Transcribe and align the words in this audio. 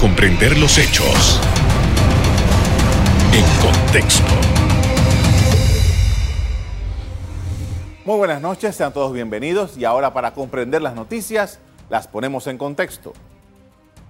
comprender 0.00 0.58
los 0.58 0.76
hechos 0.76 1.40
en 3.32 3.44
contexto. 3.62 4.24
Muy 8.04 8.18
buenas 8.18 8.42
noches, 8.42 8.76
sean 8.76 8.92
todos 8.92 9.12
bienvenidos 9.12 9.76
y 9.78 9.84
ahora 9.84 10.12
para 10.12 10.34
comprender 10.34 10.82
las 10.82 10.94
noticias 10.94 11.60
las 11.88 12.08
ponemos 12.08 12.46
en 12.46 12.58
contexto. 12.58 13.14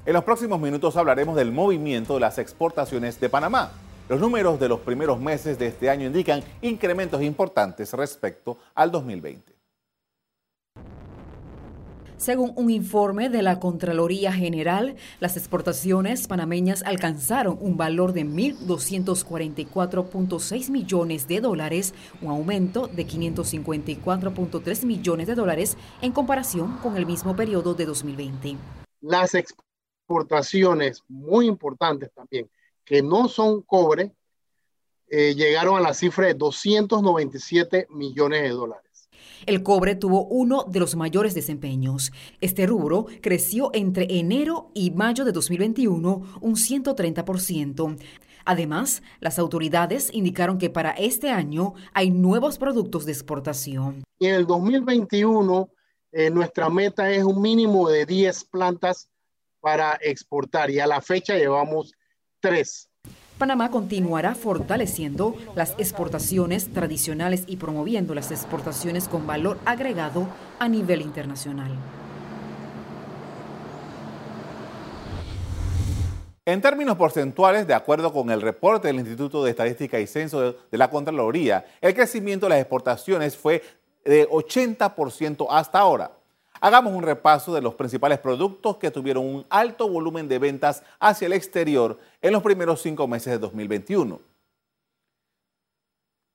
En 0.05 0.15
los 0.15 0.25
próximos 0.25 0.61
minutos 0.61 0.97
hablaremos 0.97 1.37
del 1.37 1.53
movimiento 1.53 2.15
de 2.15 2.21
las 2.21 2.39
exportaciones 2.39 3.21
de 3.21 3.29
Panamá. 3.29 3.71
Los 4.09 4.21
números 4.21 4.59
de 4.59 4.69
los 4.69 4.81
primeros 4.81 5.21
meses 5.21 5.59
de 5.59 5.69
este 5.69 5.89
año 5.89 6.07
indican 6.07 6.43
incrementos 6.63 7.23
importantes 7.23 7.93
respecto 7.93 8.59
al 8.75 8.91
2020. 8.91 9.56
Según 12.19 12.53
un 12.57 12.71
informe 12.71 13.29
de 13.29 13.43
la 13.43 13.61
Contraloría 13.61 14.33
General, 14.33 14.97
las 15.21 15.37
exportaciones 15.37 16.27
panameñas 16.27 16.83
alcanzaron 16.83 17.59
un 17.61 17.77
valor 17.77 18.15
de 18.15 18.25
1.244.6 18.25 20.71
millones 20.71 21.29
de 21.29 21.43
dólares, 21.43 21.93
un 22.23 22.31
aumento 22.31 22.89
de 22.89 23.07
554.3 23.07 24.87
millones 24.87 25.27
de 25.27 25.35
dólares 25.35 25.77
en 26.01 26.13
comparación 26.13 26.79
con 26.79 26.97
el 26.97 27.05
mismo 27.05 27.37
periodo 27.37 27.75
de 27.75 27.85
2020. 27.85 28.57
Las 29.03 29.35
exportaciones 29.35 31.05
muy 31.09 31.47
importantes 31.47 32.11
también, 32.15 32.49
que 32.87 33.03
no 33.03 33.29
son 33.29 33.61
cobre, 33.61 34.13
eh, 35.09 35.35
llegaron 35.35 35.77
a 35.77 35.81
la 35.81 35.93
cifra 35.93 36.29
de 36.29 36.35
297 36.35 37.89
millones 37.91 38.43
de 38.43 38.49
dólares. 38.49 38.86
El 39.47 39.63
cobre 39.63 39.95
tuvo 39.95 40.25
uno 40.25 40.65
de 40.65 40.81
los 40.81 40.97
mayores 40.97 41.35
desempeños. 41.35 42.13
Este 42.41 42.67
rubro 42.67 43.07
creció 43.21 43.71
entre 43.75 44.19
enero 44.19 44.71
y 44.75 44.91
mayo 44.91 45.25
de 45.25 45.33
2021 45.33 46.23
un 46.41 46.55
130%. 46.55 47.97
Además, 48.45 49.03
las 49.21 49.39
autoridades 49.39 50.11
indicaron 50.13 50.59
que 50.59 50.71
para 50.71 50.93
este 50.93 51.31
año 51.31 51.75
hay 51.93 52.11
nuevos 52.11 52.59
productos 52.59 53.05
de 53.05 53.13
exportación. 53.13 54.05
En 54.21 54.35
el 54.35 54.47
2021, 54.47 55.69
eh, 56.13 56.31
nuestra 56.31 56.71
meta 56.71 57.11
es 57.11 57.25
un 57.25 57.43
mínimo 57.43 57.89
de 57.89 58.07
10 58.07 58.45
plantas 58.45 59.09
para 59.61 59.99
exportar 60.01 60.71
y 60.71 60.79
a 60.79 60.87
la 60.87 61.01
fecha 61.01 61.37
llevamos 61.37 61.93
tres. 62.41 62.89
Panamá 63.39 63.71
continuará 63.71 64.35
fortaleciendo 64.35 65.35
las 65.55 65.75
exportaciones 65.77 66.73
tradicionales 66.73 67.45
y 67.47 67.57
promoviendo 67.57 68.15
las 68.15 68.31
exportaciones 68.31 69.09
con 69.09 69.27
valor 69.27 69.59
agregado 69.67 70.27
a 70.59 70.69
nivel 70.69 71.03
internacional. 71.03 71.71
En 76.47 76.63
términos 76.63 76.97
porcentuales, 76.97 77.67
de 77.67 77.75
acuerdo 77.75 78.11
con 78.11 78.31
el 78.31 78.41
reporte 78.41 78.89
del 78.89 79.01
Instituto 79.01 79.45
de 79.45 79.51
Estadística 79.51 80.01
y 80.01 80.07
Censo 80.07 80.53
de 80.71 80.79
la 80.79 80.89
Contraloría, 80.89 81.67
el 81.83 81.93
crecimiento 81.93 82.47
de 82.47 82.51
las 82.51 82.61
exportaciones 82.61 83.37
fue 83.37 83.63
de 84.05 84.27
80% 84.29 85.47
hasta 85.51 85.79
ahora. 85.79 86.16
Hagamos 86.61 86.93
un 86.93 87.03
repaso 87.03 87.55
de 87.55 87.61
los 87.61 87.75
principales 87.75 88.19
productos 88.19 88.77
que 88.77 88.91
tuvieron 88.91 89.25
un 89.25 89.47
alto 89.51 89.89
volumen 89.89 90.29
de 90.29 90.39
ventas 90.39 90.83
hacia 90.99 91.27
el 91.27 91.33
exterior 91.33 91.99
en 92.23 92.33
los 92.33 92.43
primeros 92.43 92.83
cinco 92.83 93.07
meses 93.07 93.33
de 93.33 93.39
2021. 93.39 94.21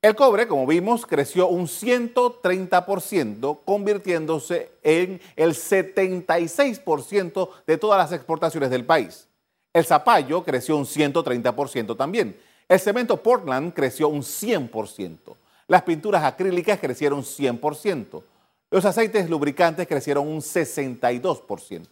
El 0.02 0.16
cobre, 0.16 0.48
como 0.48 0.66
vimos, 0.66 1.06
creció 1.06 1.46
un 1.46 1.68
130%, 1.68 3.60
convirtiéndose 3.64 4.72
en 4.82 5.20
el 5.36 5.52
76% 5.52 7.48
de 7.64 7.78
todas 7.78 7.98
las 7.98 8.10
exportaciones 8.10 8.70
del 8.70 8.84
país. 8.84 9.28
El 9.72 9.84
zapallo 9.84 10.42
creció 10.42 10.76
un 10.76 10.86
130% 10.86 11.96
también. 11.96 12.36
El 12.68 12.80
cemento 12.80 13.22
Portland 13.22 13.72
creció 13.72 14.08
un 14.08 14.22
100%. 14.22 15.36
Las 15.68 15.82
pinturas 15.82 16.24
acrílicas 16.24 16.80
crecieron 16.80 17.22
100%. 17.22 18.22
Los 18.72 18.84
aceites 18.86 19.28
lubricantes 19.28 19.86
crecieron 19.86 20.26
un 20.26 20.40
62%. 20.40 21.86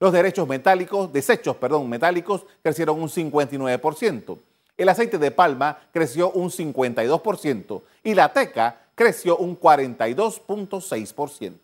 Los 0.00 0.12
derechos 0.14 0.48
metálicos, 0.48 1.12
desechos, 1.12 1.56
perdón, 1.56 1.90
metálicos 1.90 2.46
crecieron 2.62 3.02
un 3.02 3.10
59%. 3.10 4.38
El 4.78 4.88
aceite 4.88 5.18
de 5.18 5.30
palma 5.30 5.78
creció 5.92 6.30
un 6.30 6.48
52% 6.48 7.82
y 8.02 8.14
la 8.14 8.32
teca 8.32 8.80
creció 8.94 9.36
un 9.36 9.60
42.6%. 9.60 11.58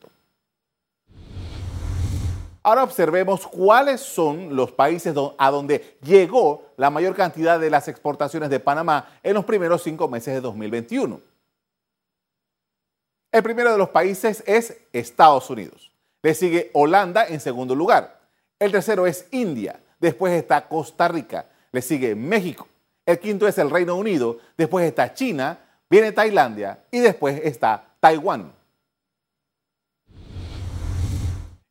Ahora 2.63 2.85
observemos 2.85 3.47
cuáles 3.47 4.03
son 4.03 4.55
los 4.55 4.71
países 4.73 5.15
a 5.39 5.51
donde 5.51 5.97
llegó 6.03 6.67
la 6.77 6.91
mayor 6.91 7.15
cantidad 7.15 7.59
de 7.59 7.71
las 7.71 7.89
exportaciones 7.89 8.51
de 8.51 8.61
Panamá 8.61 9.19
en 9.23 9.33
los 9.33 9.47
primeros 9.47 9.83
cinco 9.83 10.09
meses 10.09 10.35
de 10.35 10.43
2021. 10.43 11.38
El 13.39 13.45
primero 13.45 13.71
de 13.71 13.79
los 13.79 13.91
países 13.91 14.43
es 14.49 14.77
Estados 14.93 15.49
Unidos. 15.49 15.93
Le 16.23 16.35
sigue 16.35 16.73
Holanda 16.75 17.25
en 17.25 17.39
segundo 17.39 17.73
lugar. 17.73 18.19
El 18.59 18.73
tercero 18.73 19.07
es 19.07 19.29
India. 19.31 19.79
Después 20.01 20.33
está 20.33 20.67
Costa 20.67 21.07
Rica. 21.07 21.47
Le 21.71 21.81
sigue 21.81 22.17
México. 22.17 22.67
El 23.07 23.21
quinto 23.21 23.47
es 23.47 23.57
el 23.59 23.71
Reino 23.71 23.95
Unido. 23.95 24.39
Después 24.57 24.85
está 24.85 25.15
China. 25.15 25.57
Viene 25.89 26.11
Tailandia. 26.11 26.81
Y 26.91 26.99
después 26.99 27.41
está 27.45 27.85
Taiwán. 28.01 28.53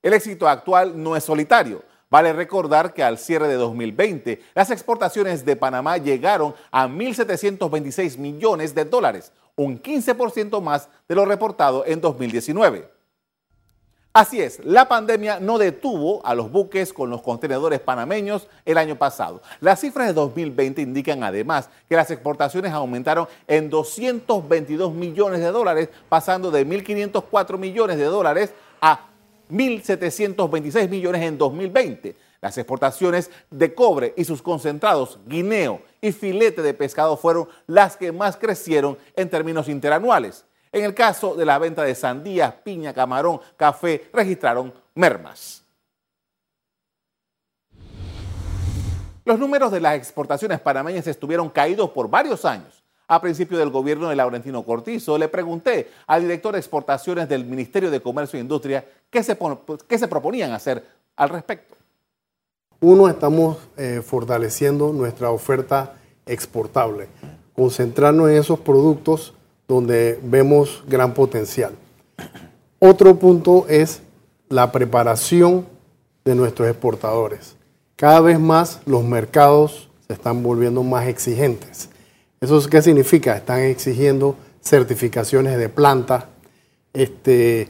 El 0.01 0.13
éxito 0.13 0.47
actual 0.47 1.03
no 1.03 1.17
es 1.17 1.25
solitario. 1.25 1.83
Vale 2.09 2.31
recordar 2.31 2.93
que 2.93 3.03
al 3.03 3.17
cierre 3.17 3.49
de 3.49 3.55
2020, 3.55 4.41
las 4.55 4.71
exportaciones 4.71 5.43
de 5.43 5.57
Panamá 5.57 5.97
llegaron 5.97 6.55
a 6.71 6.87
1.726 6.87 8.17
millones 8.17 8.73
de 8.73 8.85
dólares, 8.85 9.33
un 9.57 9.81
15% 9.81 10.61
más 10.61 10.87
de 11.09 11.15
lo 11.15 11.25
reportado 11.25 11.83
en 11.85 11.99
2019. 11.99 12.89
Así 14.13 14.41
es, 14.41 14.63
la 14.65 14.87
pandemia 14.87 15.39
no 15.39 15.59
detuvo 15.59 16.25
a 16.25 16.33
los 16.33 16.51
buques 16.51 16.91
con 16.91 17.09
los 17.11 17.21
contenedores 17.21 17.79
panameños 17.79 18.47
el 18.65 18.79
año 18.79 18.95
pasado. 18.95 19.43
Las 19.59 19.81
cifras 19.81 20.07
de 20.07 20.13
2020 20.13 20.81
indican 20.81 21.23
además 21.23 21.69
que 21.87 21.95
las 21.95 22.09
exportaciones 22.09 22.71
aumentaron 22.71 23.27
en 23.47 23.69
222 23.69 24.91
millones 24.91 25.39
de 25.41 25.51
dólares, 25.51 25.89
pasando 26.09 26.49
de 26.49 26.65
1.504 26.65 27.59
millones 27.59 27.97
de 27.97 28.05
dólares 28.05 28.53
a 28.81 29.07
1.726 29.51 30.89
millones 30.89 31.21
en 31.21 31.37
2020. 31.37 32.15
Las 32.41 32.57
exportaciones 32.57 33.31
de 33.49 33.73
cobre 33.73 34.13
y 34.15 34.23
sus 34.25 34.41
concentrados, 34.41 35.19
guineo 35.25 35.81
y 36.01 36.11
filete 36.11 36.61
de 36.61 36.73
pescado 36.73 37.17
fueron 37.17 37.47
las 37.65 37.97
que 37.97 38.11
más 38.11 38.37
crecieron 38.37 38.97
en 39.15 39.29
términos 39.29 39.67
interanuales. 39.67 40.45
En 40.71 40.83
el 40.83 40.93
caso 40.93 41.35
de 41.35 41.45
la 41.45 41.57
venta 41.57 41.83
de 41.83 41.95
sandías, 41.95 42.53
piña, 42.63 42.93
camarón, 42.93 43.39
café, 43.55 44.09
registraron 44.13 44.73
mermas. 44.93 45.63
Los 49.25 49.39
números 49.39 49.71
de 49.71 49.81
las 49.81 49.95
exportaciones 49.95 50.59
panameñas 50.59 51.07
estuvieron 51.07 51.49
caídos 51.49 51.89
por 51.89 52.09
varios 52.09 52.45
años. 52.45 52.83
A 53.09 53.21
principio 53.21 53.57
del 53.57 53.69
gobierno 53.69 54.09
de 54.09 54.15
Laurentino 54.15 54.63
Cortizo, 54.63 55.17
le 55.17 55.29
pregunté 55.29 55.89
al 56.07 56.21
director 56.21 56.53
de 56.53 56.59
exportaciones 56.59 57.27
del 57.27 57.45
Ministerio 57.45 57.89
de 57.89 58.01
Comercio 58.01 58.37
e 58.37 58.41
Industria 58.41 58.85
qué 59.09 59.23
se, 59.23 59.37
qué 59.87 59.97
se 59.97 60.07
proponían 60.09 60.51
hacer 60.51 60.85
al 61.15 61.29
respecto. 61.29 61.76
Uno, 62.79 63.09
estamos 63.09 63.57
eh, 63.75 64.03
fortaleciendo 64.05 64.93
nuestra 64.93 65.31
oferta 65.31 65.95
exportable, 66.27 67.07
concentrarnos 67.55 68.29
en 68.29 68.37
esos 68.37 68.59
productos 68.59 69.33
donde 69.67 70.19
vemos 70.21 70.83
gran 70.87 71.15
potencial. 71.15 71.71
Otro 72.77 73.17
punto 73.17 73.65
es 73.67 74.01
la 74.49 74.71
preparación 74.71 75.65
de 76.23 76.35
nuestros 76.35 76.67
exportadores. 76.69 77.55
Cada 77.95 78.19
vez 78.19 78.39
más 78.39 78.79
los 78.85 79.03
mercados 79.03 79.89
se 80.05 80.13
están 80.13 80.43
volviendo 80.43 80.83
más 80.83 81.07
exigentes. 81.07 81.89
¿Eso 82.39 82.61
qué 82.69 82.83
significa? 82.83 83.35
Están 83.35 83.61
exigiendo 83.61 84.35
certificaciones 84.61 85.57
de 85.57 85.69
planta, 85.69 86.29
este, 86.93 87.61
eh, 87.61 87.69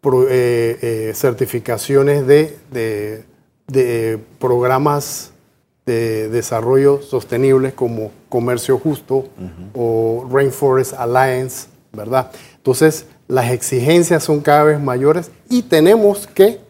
eh, 0.00 1.12
certificaciones 1.14 2.26
de 2.26 2.56
de 2.70 3.27
programas 4.38 5.32
de 5.86 6.28
desarrollo 6.28 7.00
sostenible 7.02 7.72
como 7.72 8.10
Comercio 8.28 8.78
Justo 8.78 9.24
o 9.74 10.26
Rainforest 10.30 10.94
Alliance, 10.94 11.68
¿verdad? 11.92 12.30
Entonces, 12.56 13.06
las 13.26 13.50
exigencias 13.50 14.22
son 14.24 14.40
cada 14.40 14.64
vez 14.64 14.80
mayores 14.80 15.30
y 15.48 15.62
tenemos 15.62 16.26
que 16.26 16.60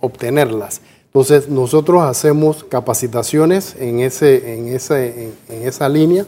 obtenerlas. 0.00 0.80
Entonces, 1.06 1.48
nosotros 1.48 2.02
hacemos 2.02 2.64
capacitaciones 2.64 3.76
en, 3.78 4.00
ese, 4.00 4.54
en, 4.54 4.68
ese, 4.68 5.32
en 5.48 5.62
esa 5.68 5.88
línea, 5.88 6.26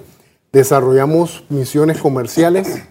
desarrollamos 0.53 1.45
misiones 1.49 1.99
comerciales 1.99 2.83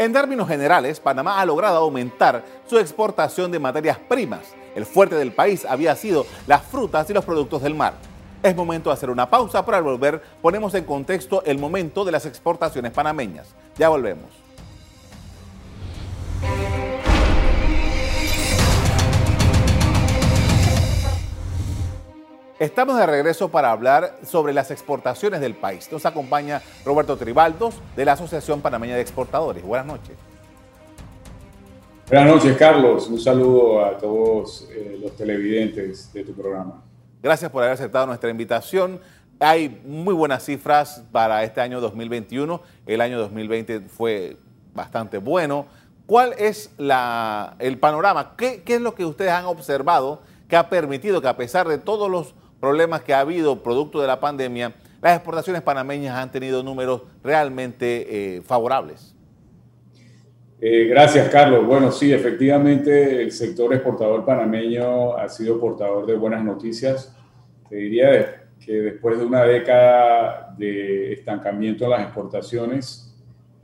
En 0.00 0.14
términos 0.14 0.48
generales, 0.48 0.98
Panamá 0.98 1.38
ha 1.38 1.44
logrado 1.44 1.76
aumentar 1.76 2.42
su 2.66 2.78
exportación 2.78 3.52
de 3.52 3.58
materias 3.58 3.98
primas. 3.98 4.54
El 4.74 4.86
fuerte 4.86 5.14
del 5.14 5.30
país 5.30 5.66
había 5.66 5.94
sido 5.94 6.24
las 6.46 6.62
frutas 6.62 7.10
y 7.10 7.12
los 7.12 7.22
productos 7.22 7.60
del 7.60 7.74
mar. 7.74 7.92
Es 8.42 8.56
momento 8.56 8.88
de 8.88 8.94
hacer 8.94 9.10
una 9.10 9.28
pausa, 9.28 9.62
pero 9.62 9.76
al 9.76 9.82
volver 9.82 10.22
ponemos 10.40 10.72
en 10.74 10.84
contexto 10.84 11.42
el 11.44 11.58
momento 11.58 12.06
de 12.06 12.12
las 12.12 12.24
exportaciones 12.24 12.92
panameñas. 12.92 13.48
Ya 13.76 13.90
volvemos. 13.90 14.39
Estamos 22.60 22.98
de 22.98 23.06
regreso 23.06 23.48
para 23.48 23.70
hablar 23.70 24.18
sobre 24.22 24.52
las 24.52 24.70
exportaciones 24.70 25.40
del 25.40 25.54
país. 25.54 25.90
Nos 25.90 26.04
acompaña 26.04 26.60
Roberto 26.84 27.16
Tribaldos 27.16 27.76
de 27.96 28.04
la 28.04 28.12
Asociación 28.12 28.60
Panameña 28.60 28.96
de 28.96 29.00
Exportadores. 29.00 29.64
Buenas 29.64 29.86
noches. 29.86 30.14
Buenas 32.06 32.26
noches, 32.26 32.58
Carlos. 32.58 33.08
Un 33.08 33.18
saludo 33.18 33.82
a 33.82 33.96
todos 33.96 34.68
eh, 34.72 34.98
los 35.00 35.16
televidentes 35.16 36.12
de 36.12 36.22
tu 36.22 36.34
programa. 36.34 36.82
Gracias 37.22 37.50
por 37.50 37.62
haber 37.62 37.72
aceptado 37.72 38.06
nuestra 38.06 38.28
invitación. 38.28 39.00
Hay 39.38 39.80
muy 39.86 40.12
buenas 40.12 40.44
cifras 40.44 41.02
para 41.12 41.42
este 41.44 41.62
año 41.62 41.80
2021. 41.80 42.60
El 42.84 43.00
año 43.00 43.18
2020 43.20 43.80
fue 43.88 44.36
bastante 44.74 45.16
bueno. 45.16 45.64
¿Cuál 46.04 46.34
es 46.36 46.74
la, 46.76 47.56
el 47.58 47.78
panorama? 47.78 48.36
¿Qué, 48.36 48.62
¿Qué 48.64 48.74
es 48.74 48.82
lo 48.82 48.94
que 48.94 49.06
ustedes 49.06 49.30
han 49.30 49.46
observado 49.46 50.20
que 50.46 50.56
ha 50.56 50.68
permitido 50.68 51.22
que 51.22 51.28
a 51.28 51.38
pesar 51.38 51.66
de 51.66 51.78
todos 51.78 52.10
los 52.10 52.34
problemas 52.60 53.00
que 53.02 53.14
ha 53.14 53.20
habido 53.20 53.62
producto 53.62 54.00
de 54.00 54.06
la 54.06 54.20
pandemia, 54.20 54.74
las 55.02 55.16
exportaciones 55.16 55.62
panameñas 55.62 56.16
han 56.16 56.30
tenido 56.30 56.62
números 56.62 57.02
realmente 57.24 58.36
eh, 58.36 58.42
favorables. 58.42 59.14
Eh, 60.60 60.84
gracias, 60.88 61.30
Carlos. 61.30 61.66
Bueno, 61.66 61.90
sí, 61.90 62.12
efectivamente 62.12 63.22
el 63.22 63.32
sector 63.32 63.72
exportador 63.72 64.26
panameño 64.26 65.16
ha 65.16 65.26
sido 65.30 65.58
portador 65.58 66.04
de 66.04 66.16
buenas 66.16 66.44
noticias. 66.44 67.16
Te 67.70 67.76
diría 67.76 68.44
que 68.62 68.72
después 68.72 69.18
de 69.18 69.24
una 69.24 69.42
década 69.44 70.54
de 70.58 71.14
estancamiento 71.14 71.84
en 71.84 71.90
las 71.90 72.02
exportaciones, 72.02 73.06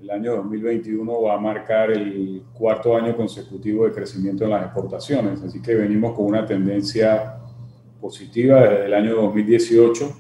el 0.00 0.10
año 0.10 0.37
2021 0.37 1.20
va 1.20 1.34
a 1.34 1.38
marcar 1.38 1.90
el 1.90 2.43
cuarto 2.54 2.96
año 2.96 3.14
consecutivo 3.14 3.84
de 3.84 3.93
crecimiento 3.93 4.44
en 4.44 4.50
las 4.50 4.64
exportaciones. 4.64 5.43
Así 5.43 5.60
que 5.60 5.75
venimos 5.75 6.14
con 6.14 6.25
una 6.25 6.46
tendencia 6.46 7.40
positiva 8.00 8.62
desde 8.62 8.87
el 8.87 8.94
año 8.94 9.14
2018, 9.16 10.16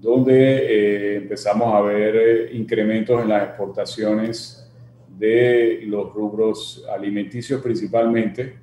donde 0.00 0.34
eh, 0.34 1.16
empezamos 1.16 1.74
a 1.74 1.80
ver 1.80 2.16
eh, 2.16 2.50
incrementos 2.56 3.20
en 3.22 3.28
las 3.28 3.48
exportaciones 3.48 4.70
de 5.18 5.80
los 5.86 6.12
rubros 6.12 6.84
alimenticios 6.90 7.60
principalmente. 7.60 8.58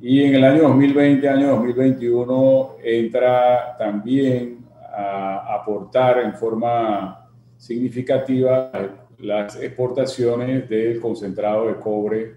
Y 0.00 0.22
en 0.22 0.34
el 0.34 0.44
año 0.44 0.64
2020, 0.64 1.28
año 1.28 1.48
2021, 1.48 2.76
entra 2.84 3.76
también 3.78 4.58
a 4.94 5.54
aportar 5.54 6.18
en 6.18 6.34
forma 6.34 7.26
significativa 7.56 8.70
las 9.18 9.56
exportaciones 9.56 10.68
del 10.68 11.00
concentrado 11.00 11.68
de 11.68 11.76
cobre 11.76 12.34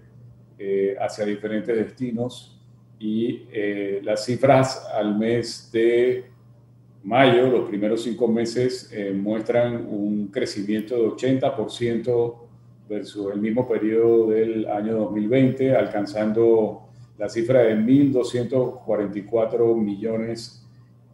eh, 0.58 0.96
hacia 0.98 1.26
diferentes 1.26 1.76
destinos 1.76 2.59
y 3.00 3.46
eh, 3.50 4.00
las 4.04 4.26
cifras 4.26 4.86
al 4.94 5.16
mes 5.16 5.70
de 5.72 6.26
mayo, 7.02 7.48
los 7.48 7.66
primeros 7.66 8.02
cinco 8.02 8.28
meses, 8.28 8.92
eh, 8.92 9.12
muestran 9.12 9.86
un 9.86 10.28
crecimiento 10.28 10.94
de 10.96 11.08
80% 11.08 12.34
versus 12.90 13.32
el 13.32 13.40
mismo 13.40 13.66
periodo 13.66 14.28
del 14.28 14.68
año 14.68 14.98
2020, 14.98 15.74
alcanzando 15.74 16.82
la 17.16 17.30
cifra 17.30 17.62
de 17.62 17.74
1.244 17.76 19.74
millones 19.76 20.68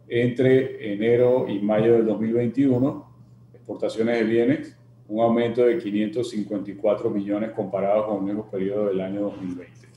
entre 0.09 0.93
enero 0.93 1.47
y 1.47 1.59
mayo 1.59 1.93
del 1.93 2.05
2021, 2.05 3.07
exportaciones 3.53 4.19
de 4.19 4.23
bienes, 4.25 4.77
un 5.07 5.21
aumento 5.21 5.63
de 5.65 5.77
554 5.77 7.09
millones 7.09 7.51
comparado 7.51 8.07
con 8.07 8.17
el 8.17 8.23
mismo 8.23 8.51
periodo 8.51 8.87
del 8.87 8.99
año 8.99 9.21
2020. 9.21 9.87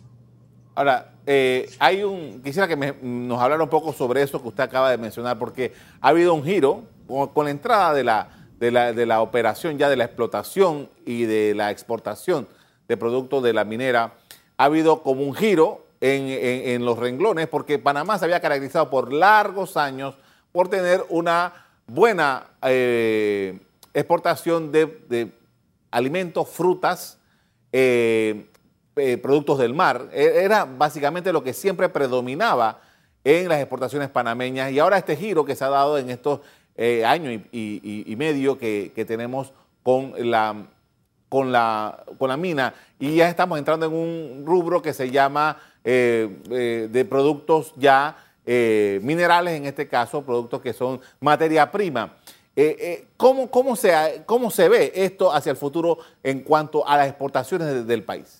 Ahora, 0.76 1.09
eh, 1.26 1.70
hay 1.78 2.02
un, 2.02 2.42
quisiera 2.42 2.66
que 2.66 2.94
nos 3.02 3.40
hablara 3.40 3.62
un 3.62 3.68
poco 3.68 3.92
sobre 3.92 4.22
eso 4.22 4.40
que 4.40 4.48
usted 4.48 4.64
acaba 4.64 4.90
de 4.90 4.98
mencionar, 4.98 5.38
porque 5.38 5.72
ha 6.00 6.08
habido 6.08 6.34
un 6.34 6.44
giro 6.44 6.84
con, 7.06 7.44
la 7.44 7.50
entrada 7.50 7.94
de 7.94 8.04
la, 8.04 8.28
de, 8.58 9.06
la, 9.06 9.20
operación 9.20 9.78
ya 9.78 9.88
de 9.88 9.96
la 9.96 10.04
explotación 10.04 10.88
y 11.04 11.24
de 11.24 11.54
la 11.54 11.70
exportación 11.70 12.48
de 12.88 12.96
productos 12.96 13.42
de 13.42 13.52
la 13.52 13.64
minera. 13.64 14.14
Ha 14.56 14.64
habido 14.64 15.02
como 15.02 15.22
un 15.22 15.34
giro 15.34 15.86
en, 16.00 16.84
los 16.84 16.98
renglones, 16.98 17.48
porque 17.48 17.78
Panamá 17.78 18.18
se 18.18 18.24
había 18.24 18.40
caracterizado 18.40 18.90
por 18.90 19.12
largos 19.12 19.76
años 19.76 20.14
por 20.52 20.68
tener 20.68 21.04
una 21.08 21.66
buena 21.86 22.46
eh, 22.62 23.58
exportación 23.94 24.72
de, 24.72 25.32
alimentos, 25.90 26.48
frutas, 26.48 27.18
eh, 27.72 28.49
eh, 29.00 29.16
productos 29.16 29.58
del 29.58 29.72
mar. 29.72 30.08
E, 30.12 30.44
era 30.44 30.66
básicamente 30.66 31.32
lo 31.32 31.42
que 31.42 31.54
siempre 31.54 31.88
predominaba 31.88 32.80
en 33.24 33.48
las 33.48 33.58
exportaciones 33.58 34.10
panameñas 34.10 34.70
y 34.72 34.78
ahora 34.78 34.98
este 34.98 35.16
giro 35.16 35.44
que 35.44 35.56
se 35.56 35.64
ha 35.64 35.70
dado 35.70 35.96
en 35.96 36.10
estos 36.10 36.40
eh, 36.76 37.04
años 37.04 37.42
y, 37.50 38.14
medio 38.18 38.58
que, 38.58 38.92
tenemos 39.08 39.52
con 39.82 40.12
la, 40.18 40.66
con, 41.28 41.50
la, 41.50 42.04
con 42.18 42.28
la 42.28 42.36
mina 42.36 42.74
y 42.98 43.16
ya 43.16 43.28
estamos 43.28 43.58
entrando 43.58 43.86
en 43.86 43.92
un 43.92 44.44
rubro 44.46 44.82
que 44.82 44.92
se 44.92 45.10
llama 45.10 45.56
eh, 45.82 46.88
de 46.90 47.04
productos 47.06 47.72
ya 47.76 48.16
minerales, 48.46 49.54
en 49.54 49.66
este 49.66 49.86
caso, 49.88 50.22
productos 50.22 50.60
que 50.60 50.72
son 50.72 51.00
materia 51.20 51.70
prima. 51.70 52.16
¿cómo, 53.16 53.50
cómo, 53.50 53.76
se, 53.76 54.22
¿Cómo 54.26 54.50
se 54.50 54.68
ve 54.68 54.92
esto 54.94 55.32
hacia 55.32 55.50
el 55.50 55.56
futuro 55.56 55.98
en 56.22 56.40
cuanto 56.40 56.86
a 56.86 56.96
las 56.96 57.08
exportaciones 57.08 57.86
del 57.86 58.02
país? 58.02 58.39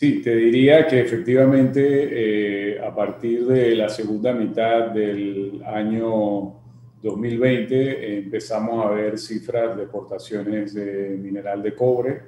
Sí, 0.00 0.22
te 0.22 0.34
diría 0.34 0.86
que 0.86 0.98
efectivamente 0.98 2.72
eh, 2.72 2.80
a 2.82 2.94
partir 2.94 3.46
de 3.46 3.76
la 3.76 3.90
segunda 3.90 4.32
mitad 4.32 4.92
del 4.92 5.62
año 5.62 6.54
2020 7.02 8.16
empezamos 8.16 8.86
a 8.86 8.92
ver 8.92 9.18
cifras 9.18 9.76
de 9.76 9.82
exportaciones 9.82 10.72
de 10.72 11.18
mineral 11.18 11.62
de 11.62 11.74
cobre 11.74 12.22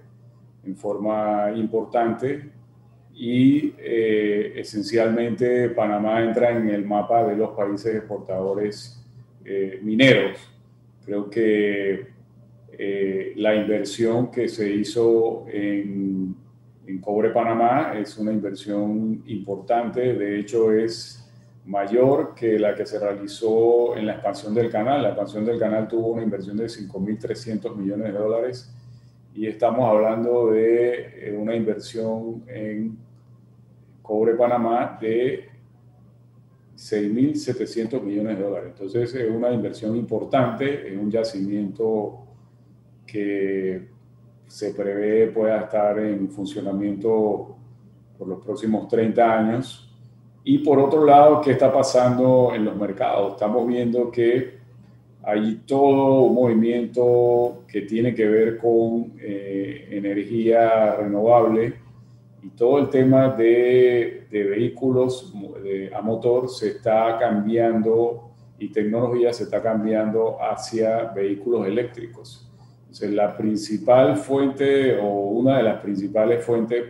en 0.66 0.76
forma 0.76 1.50
importante 1.56 2.50
y 3.14 3.72
eh, 3.78 4.52
esencialmente 4.56 5.70
Panamá 5.70 6.22
entra 6.22 6.50
en 6.50 6.68
el 6.68 6.84
mapa 6.84 7.24
de 7.24 7.36
los 7.36 7.52
países 7.56 7.94
exportadores 7.94 9.02
eh, 9.46 9.80
mineros. 9.82 10.36
Creo 11.06 11.30
que 11.30 12.12
la 13.36 13.54
inversión 13.54 14.30
que 14.30 14.48
se 14.48 14.68
hizo 14.68 15.46
en 15.48 16.34
en 16.86 17.00
Cobre 17.00 17.30
Panamá 17.30 17.94
es 17.96 18.18
una 18.18 18.32
inversión 18.32 19.22
importante, 19.26 20.14
de 20.14 20.40
hecho 20.40 20.72
es 20.72 21.22
mayor 21.64 22.34
que 22.34 22.58
la 22.58 22.74
que 22.74 22.84
se 22.84 22.98
realizó 22.98 23.96
en 23.96 24.06
la 24.06 24.14
expansión 24.14 24.54
del 24.54 24.70
canal. 24.70 25.02
La 25.02 25.10
expansión 25.10 25.44
del 25.44 25.58
canal 25.58 25.86
tuvo 25.86 26.08
una 26.08 26.22
inversión 26.22 26.56
de 26.56 26.66
5.300 26.66 27.76
millones 27.76 28.12
de 28.12 28.18
dólares 28.18 28.74
y 29.34 29.46
estamos 29.46 29.88
hablando 29.88 30.50
de 30.50 31.28
eh, 31.28 31.36
una 31.38 31.54
inversión 31.54 32.44
en 32.48 32.98
Cobre 34.02 34.34
Panamá 34.34 34.98
de 35.00 35.48
6.700 36.76 38.02
millones 38.02 38.38
de 38.38 38.42
dólares. 38.42 38.72
Entonces 38.74 39.14
es 39.14 39.30
una 39.30 39.52
inversión 39.52 39.96
importante 39.96 40.88
en 40.88 40.98
un 40.98 41.10
yacimiento 41.10 42.26
que 43.06 43.91
se 44.52 44.74
prevé 44.74 45.28
pueda 45.28 45.62
estar 45.62 45.98
en 45.98 46.28
funcionamiento 46.28 47.56
por 48.18 48.28
los 48.28 48.44
próximos 48.44 48.86
30 48.86 49.38
años. 49.38 49.90
Y 50.44 50.58
por 50.58 50.78
otro 50.78 51.06
lado, 51.06 51.40
¿qué 51.40 51.52
está 51.52 51.72
pasando 51.72 52.52
en 52.54 52.66
los 52.66 52.76
mercados? 52.76 53.32
Estamos 53.32 53.66
viendo 53.66 54.10
que 54.10 54.58
hay 55.22 55.62
todo 55.66 56.24
un 56.24 56.34
movimiento 56.34 57.64
que 57.66 57.82
tiene 57.82 58.14
que 58.14 58.28
ver 58.28 58.58
con 58.58 59.14
eh, 59.18 59.88
energía 59.90 60.96
renovable 60.96 61.72
y 62.42 62.50
todo 62.50 62.78
el 62.78 62.90
tema 62.90 63.28
de, 63.30 64.26
de 64.30 64.44
vehículos 64.44 65.32
a 65.94 66.02
motor 66.02 66.50
se 66.50 66.72
está 66.72 67.16
cambiando 67.18 68.32
y 68.58 68.68
tecnología 68.68 69.32
se 69.32 69.44
está 69.44 69.62
cambiando 69.62 70.36
hacia 70.42 71.04
vehículos 71.04 71.66
eléctricos 71.66 72.51
la 73.00 73.36
principal 73.36 74.16
fuente 74.16 74.98
o 74.98 75.06
una 75.06 75.56
de 75.58 75.62
las 75.62 75.80
principales 75.80 76.44
fuentes 76.44 76.84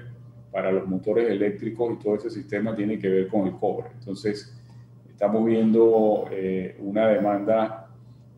para 0.51 0.71
los 0.71 0.87
motores 0.87 1.31
eléctricos 1.31 1.95
y 1.95 2.03
todo 2.03 2.17
ese 2.17 2.31
sistema 2.31 2.75
tiene 2.75 2.99
que 2.99 3.09
ver 3.09 3.29
con 3.29 3.47
el 3.47 3.55
cobre. 3.57 3.89
Entonces, 3.99 4.55
estamos 5.09 5.45
viendo 5.45 6.27
eh, 6.31 6.77
una 6.81 7.09
demanda 7.09 7.89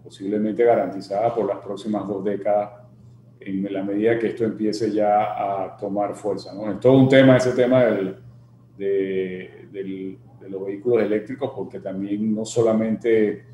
posiblemente 0.02 0.62
garantizada 0.64 1.34
por 1.34 1.46
las 1.46 1.58
próximas 1.58 2.06
dos 2.06 2.22
décadas 2.22 2.84
en 3.40 3.72
la 3.72 3.82
medida 3.82 4.18
que 4.18 4.28
esto 4.28 4.44
empiece 4.44 4.92
ya 4.92 5.64
a 5.64 5.76
tomar 5.76 6.14
fuerza. 6.14 6.54
¿no? 6.54 6.70
Es 6.70 6.80
todo 6.80 6.98
un 6.98 7.08
tema 7.08 7.36
ese 7.36 7.52
tema 7.52 7.84
del, 7.84 8.16
de, 8.76 9.68
de, 9.72 10.18
los 10.48 10.66
vehículos 10.66 11.02
eléctricos, 11.02 11.52
porque 11.56 11.80
también 11.80 12.34
no 12.34 12.44
solamente 12.44 13.44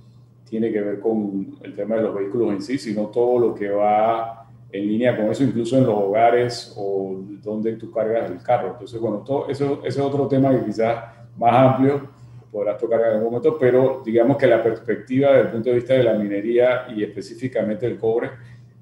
tiene 0.50 0.72
que 0.72 0.80
ver 0.80 1.00
con 1.00 1.56
el 1.62 1.74
tema 1.74 1.94
de 1.94 2.02
los 2.02 2.14
vehículos 2.14 2.52
en 2.52 2.60
sí, 2.60 2.76
sino 2.76 3.06
todo 3.06 3.38
lo 3.38 3.54
que 3.54 3.70
va 3.70 4.48
en 4.72 4.86
línea 4.86 5.16
con 5.16 5.26
eso, 5.30 5.44
incluso 5.44 5.78
en 5.78 5.86
los 5.86 5.94
hogares 5.94 6.74
o 6.76 7.20
donde 7.40 7.76
tú 7.76 7.90
cargas 7.92 8.30
el 8.30 8.42
carro. 8.42 8.72
Entonces, 8.72 9.00
bueno, 9.00 9.18
todo 9.18 9.48
eso, 9.48 9.80
ese 9.84 10.00
es 10.00 10.04
otro 10.04 10.26
tema 10.26 10.50
que 10.50 10.66
quizás 10.66 11.04
más 11.38 11.54
amplio 11.54 12.08
podrás 12.50 12.78
tocar 12.78 13.00
en 13.00 13.06
algún 13.06 13.26
momento, 13.26 13.56
pero 13.58 14.02
digamos 14.04 14.36
que 14.36 14.48
la 14.48 14.60
perspectiva 14.60 15.28
desde 15.28 15.42
el 15.42 15.50
punto 15.52 15.70
de 15.70 15.76
vista 15.76 15.94
de 15.94 16.02
la 16.02 16.14
minería 16.14 16.86
y 16.94 17.04
específicamente 17.04 17.86
el 17.86 17.96
cobre 17.96 18.30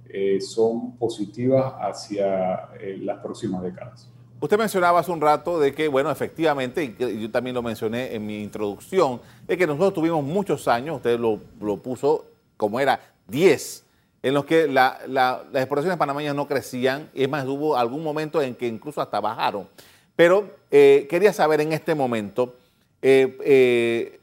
eh, 0.08 0.40
son 0.40 0.96
positivas 0.96 1.74
hacia 1.78 2.70
eh, 2.80 2.98
las 3.02 3.18
próximas 3.18 3.62
décadas. 3.62 4.10
Usted 4.40 4.56
mencionaba 4.56 5.00
hace 5.00 5.10
un 5.10 5.20
rato 5.20 5.58
de 5.58 5.74
que, 5.74 5.88
bueno, 5.88 6.10
efectivamente, 6.12 6.94
y 6.96 7.20
yo 7.20 7.30
también 7.30 7.54
lo 7.54 7.62
mencioné 7.62 8.14
en 8.14 8.24
mi 8.24 8.40
introducción, 8.42 9.20
de 9.46 9.56
que 9.56 9.66
nosotros 9.66 9.94
tuvimos 9.94 10.22
muchos 10.22 10.68
años, 10.68 10.96
usted 10.96 11.18
lo, 11.18 11.38
puso 11.78 12.26
como 12.56 12.78
era 12.78 13.00
10, 13.26 13.84
en 14.22 14.34
los 14.34 14.44
que 14.44 14.68
la, 14.68 15.00
las 15.08 15.42
exportaciones 15.54 15.98
panameñas 15.98 16.36
no 16.36 16.46
crecían, 16.46 17.10
y 17.14 17.24
es 17.24 17.28
más, 17.28 17.46
hubo 17.46 17.76
algún 17.76 18.04
momento 18.04 18.40
en 18.40 18.54
que 18.54 18.68
incluso 18.68 19.00
hasta 19.00 19.18
bajaron. 19.18 19.68
Pero 20.14 20.50
eh, 20.70 21.06
quería 21.10 21.32
saber 21.32 21.60
en 21.60 21.72
este 21.72 21.96
momento, 21.96 22.54
eh, 23.02 23.38
eh, 23.44 24.20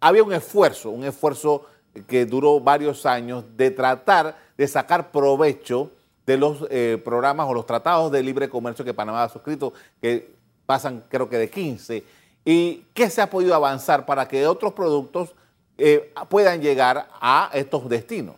había 0.00 0.22
un 0.22 0.34
esfuerzo, 0.34 0.90
un 0.90 1.04
esfuerzo 1.04 1.66
que 2.06 2.26
duró 2.26 2.60
varios 2.60 3.06
años 3.06 3.44
de 3.56 3.70
tratar 3.70 4.36
de 4.56 4.68
sacar 4.68 5.10
provecho 5.10 5.90
de 6.26 6.36
los 6.38 6.66
eh, 6.70 7.00
programas 7.04 7.48
o 7.48 7.54
los 7.54 7.66
tratados 7.66 8.10
de 8.10 8.22
libre 8.22 8.48
comercio 8.48 8.84
que 8.84 8.94
Panamá 8.94 9.24
ha 9.24 9.28
suscrito, 9.28 9.72
que 10.00 10.30
pasan 10.66 11.04
creo 11.08 11.28
que 11.28 11.36
de 11.36 11.50
15, 11.50 12.02
y 12.44 12.84
qué 12.94 13.10
se 13.10 13.20
ha 13.20 13.28
podido 13.28 13.54
avanzar 13.54 14.06
para 14.06 14.26
que 14.26 14.46
otros 14.46 14.72
productos 14.72 15.34
eh, 15.76 16.12
puedan 16.28 16.60
llegar 16.60 17.08
a 17.20 17.50
estos 17.54 17.88
destinos. 17.88 18.36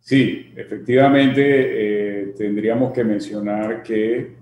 Sí, 0.00 0.52
efectivamente 0.56 1.42
eh, 1.42 2.34
tendríamos 2.36 2.92
que 2.92 3.02
mencionar 3.02 3.82
que 3.82 4.36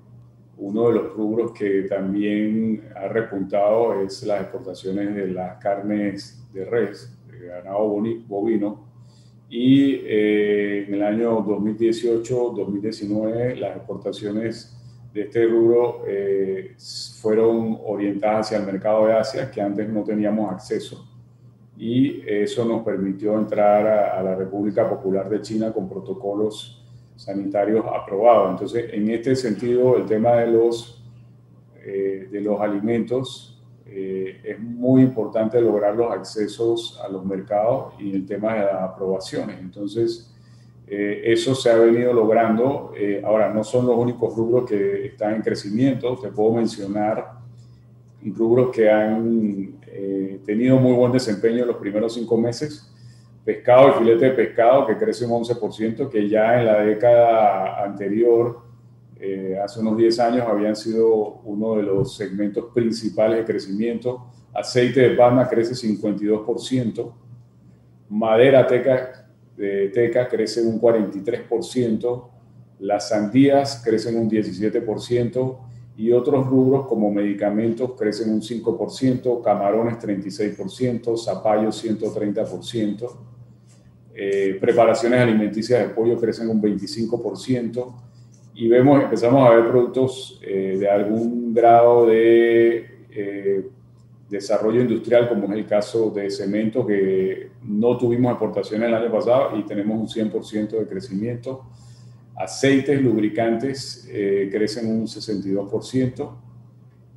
uno 0.59 0.89
de 0.89 0.95
los 0.95 1.15
rubros 1.15 1.53
que 1.53 1.83
también 1.83 2.91
ha 2.95 3.09
repuntado 3.09 4.01
es 4.03 4.23
las 4.25 4.43
exportaciones 4.43 5.15
de 5.15 5.29
las 5.29 5.57
carnes 5.63 6.47
de 6.53 6.65
res, 6.65 7.17
de 7.31 7.47
ganado 7.47 7.89
bovino, 8.27 8.94
y 9.57 10.01
eh, 10.05 10.85
en 10.89 10.95
el 10.95 11.03
año 11.05 11.45
2018-2019 11.45 13.55
las 13.55 13.77
exportaciones 13.77 14.77
de 15.13 15.23
este 15.23 15.47
rubro 15.47 16.03
eh, 16.09 16.75
fueron 17.23 17.79
orientadas 17.85 18.49
hacia 18.49 18.59
el 18.59 18.67
mercado 18.67 19.07
de 19.07 19.13
Asia, 19.13 19.53
que 19.53 19.63
antes 19.63 19.89
no 19.89 20.03
teníamos 20.03 20.53
acceso. 20.53 21.09
Y 21.79 22.21
eso 22.27 22.65
nos 22.65 22.83
permitió 22.83 23.39
entrar 23.39 23.87
a, 23.87 24.21
la 24.25 24.35
República 24.35 24.91
Popular 24.91 25.29
de 25.29 25.41
China 25.41 25.73
con 25.73 25.89
protocolos 25.89 26.85
sanitarios 27.15 27.85
aprobados. 27.87 28.51
Entonces, 28.51 28.87
en 28.93 29.09
este 29.09 29.37
sentido, 29.37 29.99
el 29.99 30.07
tema 30.07 30.33
de 30.33 30.49
los, 30.49 31.01
eh, 31.85 32.27
de 32.29 32.41
los 32.41 32.61
alimentos 32.61 33.54
eh, 33.97 34.41
es 34.43 34.59
muy 34.59 35.03
importante 35.03 35.61
lograr 35.61 35.95
los 35.95 36.11
accesos 36.13 37.01
a 37.01 37.09
los 37.09 37.25
mercados 37.25 37.95
y 38.01 38.13
el 38.13 38.27
tema 38.27 38.55
de 38.55 38.65
las 38.65 38.83
aprobaciones. 38.83 39.61
Entonces, 39.61 40.35
eh, 40.89 41.23
eso 41.27 41.55
se 41.55 41.71
ha 41.71 41.77
venido 41.77 42.13
logrando. 42.13 42.93
Eh, 42.97 43.23
ahora, 43.25 43.55
no 43.55 43.63
son 43.63 43.87
los 43.87 43.97
únicos 43.97 44.35
rubros 44.35 44.69
que 44.69 45.07
están 45.07 45.37
en 45.37 45.43
crecimiento. 45.43 46.17
Te 46.17 46.29
puedo 46.31 46.55
mencionar 46.55 47.35
rubros 48.37 48.75
que 48.75 48.91
han 48.91 49.79
tenido 50.45 50.77
muy 50.79 50.95
buen 50.95 51.13
desempeño 51.13 51.63
en 51.63 51.69
los 51.69 51.77
primeros 51.77 52.15
cinco 52.15 52.37
meses. 52.37 52.93
Pescado 53.45 53.91
y 53.91 53.93
filete 53.93 54.25
de 54.25 54.31
pescado, 54.33 54.89
que 54.89 54.97
crece 54.97 55.25
un 55.25 55.45
11%, 55.45 56.09
que 56.09 56.29
ya 56.29 56.59
en 56.59 56.67
la 56.67 56.81
década 56.81 57.85
anterior 57.85 58.64
eh, 59.27 59.59
hace 59.59 59.81
unos 59.81 59.97
10 59.97 60.21
años 60.21 60.47
habían 60.47 60.77
sido 60.77 61.41
uno 61.45 61.77
de 61.77 61.83
los 61.83 62.15
segmentos 62.15 62.67
principales 62.75 63.39
de 63.39 63.45
crecimiento. 63.45 64.27
Aceite 64.53 65.01
de 65.01 65.17
palma 65.17 65.49
crece 65.49 65.73
52%, 65.73 67.13
madera 68.11 68.67
teca, 68.67 69.27
teca 69.57 70.29
crece 70.29 70.63
un 70.63 70.79
43%, 70.79 72.29
las 72.81 73.09
sandías 73.09 73.83
crecen 73.83 74.19
un 74.19 74.31
17% 74.31 75.59
y 75.97 76.13
otros 76.13 76.47
rubros 76.47 76.87
como 76.87 77.11
medicamentos 77.11 77.93
crecen 77.99 78.31
un 78.31 78.43
5%, 78.43 79.43
camarones 79.43 79.99
36%, 79.99 81.17
zapallos 81.17 81.83
130%, 81.83 83.11
eh, 84.17 84.59
preparaciones 84.61 85.21
alimenticias 85.21 85.81
de 85.81 85.95
pollo 85.95 86.21
crecen 86.21 86.51
un 86.51 86.61
25%, 86.61 87.95
y 88.55 88.69
vemos, 88.69 89.03
empezamos 89.03 89.49
a 89.49 89.55
ver 89.55 89.69
productos 89.69 90.39
eh, 90.43 90.77
de 90.79 90.89
algún 90.89 91.53
grado 91.53 92.07
de 92.07 93.07
eh, 93.11 93.67
desarrollo 94.29 94.81
industrial, 94.81 95.29
como 95.29 95.47
es 95.47 95.59
el 95.59 95.67
caso 95.67 96.11
de 96.11 96.31
cemento, 96.31 96.87
que 96.87 97.51
no 97.65 97.97
tuvimos 97.99 98.31
exportaciones 98.31 98.89
el 98.89 98.95
año 98.95 99.11
pasado 99.11 99.59
y 99.59 99.65
tenemos 99.65 99.99
un 99.99 100.31
100% 100.31 100.71
de 100.79 100.87
crecimiento. 100.87 101.65
Aceites, 102.37 103.01
lubricantes 103.01 104.09
eh, 104.11 104.49
crecen 104.51 104.91
un 104.91 105.07
62% 105.07 106.31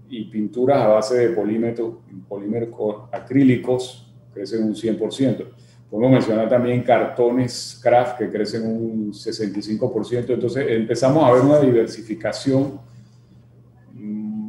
y 0.10 0.26
pinturas 0.26 0.82
a 0.82 0.88
base 0.88 1.18
de 1.18 1.30
polímeros, 1.36 1.96
polímeros 2.28 2.70
acrílicos 3.12 4.12
crecen 4.34 4.64
un 4.64 4.74
100%. 4.74 5.46
Podemos 5.90 6.12
mencionar 6.12 6.50
también 6.50 6.84
cartones 6.84 7.80
craft 7.82 8.18
que 8.18 8.30
crecen 8.30 8.68
un 8.68 9.14
65%. 9.14 10.30
Entonces 10.30 10.66
empezamos 10.70 11.24
a 11.24 11.32
ver 11.32 11.42
una 11.42 11.60
diversificación 11.60 12.80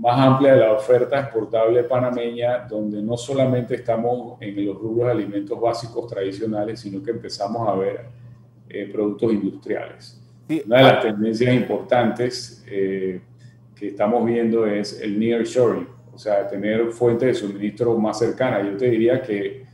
más 0.00 0.18
amplia 0.18 0.54
de 0.54 0.60
la 0.60 0.72
oferta 0.72 1.20
exportable 1.20 1.84
panameña, 1.84 2.66
donde 2.68 3.02
no 3.02 3.16
solamente 3.16 3.76
estamos 3.76 4.40
en 4.40 4.64
los 4.64 4.76
rubros 4.76 5.06
de 5.06 5.12
alimentos 5.12 5.60
básicos 5.60 6.06
tradicionales, 6.08 6.80
sino 6.80 7.02
que 7.02 7.10
empezamos 7.10 7.68
a 7.68 7.74
ver 7.74 8.06
eh, 8.68 8.88
productos 8.92 9.32
industriales. 9.32 10.20
Una 10.66 10.78
de 10.78 10.82
las 10.82 11.02
tendencias 11.02 11.54
importantes 11.54 12.64
eh, 12.66 13.20
que 13.74 13.88
estamos 13.88 14.24
viendo 14.24 14.66
es 14.66 15.00
el 15.00 15.18
nearshoring, 15.18 15.86
o 16.12 16.18
sea, 16.18 16.48
tener 16.48 16.90
fuentes 16.90 17.28
de 17.28 17.34
suministro 17.34 17.96
más 17.98 18.18
cercanas. 18.18 18.66
Yo 18.66 18.76
te 18.76 18.88
diría 18.88 19.20
que 19.20 19.64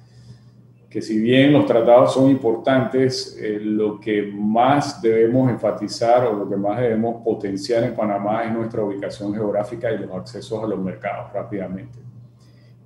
que 0.95 1.03
si 1.03 1.19
bien 1.19 1.53
los 1.53 1.67
tratados 1.67 2.15
son 2.15 2.31
importantes, 2.31 3.37
eh, 3.41 3.59
lo 3.61 3.99
que 3.99 4.31
más 4.33 5.03
debemos 5.03 5.51
enfatizar 5.51 6.25
o 6.25 6.35
lo 6.35 6.49
que 6.49 6.55
más 6.55 6.79
debemos 6.79 7.21
potenciar 7.25 7.83
en 7.83 7.97
Panamá 7.97 8.45
es 8.45 8.53
nuestra 8.53 8.85
ubicación 8.85 9.35
geográfica 9.35 9.91
y 9.91 9.99
los 9.99 10.13
accesos 10.13 10.63
a 10.63 10.69
los 10.69 10.79
mercados 10.79 11.33
rápidamente. 11.33 11.99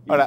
Ahora, 0.08 0.24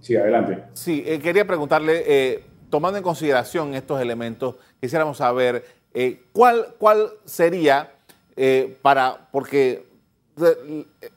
sí, 0.00 0.16
adelante. 0.16 0.64
Sí, 0.72 1.04
eh, 1.06 1.20
quería 1.20 1.46
preguntarle, 1.46 2.02
eh, 2.04 2.44
tomando 2.70 2.98
en 2.98 3.04
consideración 3.04 3.74
estos 3.74 4.00
elementos, 4.00 4.56
quisiéramos 4.80 5.18
saber 5.18 5.64
cuál, 6.32 6.74
cuál 6.76 7.08
sería 7.24 7.92
para, 8.82 9.28
porque 9.30 9.86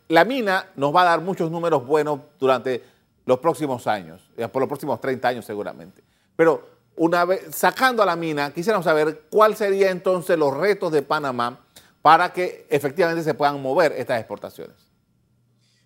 la 0.08 0.24
mina 0.24 0.68
nos 0.76 0.96
va 0.96 1.02
a 1.02 1.06
dar 1.06 1.22
muchos 1.22 1.50
números 1.50 1.84
buenos 1.88 2.20
durante 2.40 2.84
los 3.30 3.38
próximos 3.38 3.86
años, 3.86 4.28
por 4.52 4.60
los 4.60 4.68
próximos 4.68 5.00
30 5.00 5.28
años 5.28 5.46
seguramente. 5.46 6.02
Pero 6.36 6.68
una 6.96 7.26
vez 7.26 7.46
sacando 7.52 8.02
a 8.02 8.06
la 8.08 8.16
mina, 8.16 8.52
quisiéramos 8.52 8.86
saber 8.86 9.22
cuál 9.30 9.56
sería 9.56 9.92
entonces 9.92 10.36
los 10.36 10.58
retos 10.58 10.92
de 10.92 11.04
Panamá 11.04 11.60
para 12.02 12.34
que 12.34 12.66
efectivamente 12.72 13.22
se 13.22 13.36
puedan 13.36 13.62
mover 13.62 13.92
estas 13.92 14.20
exportaciones. 14.20 14.76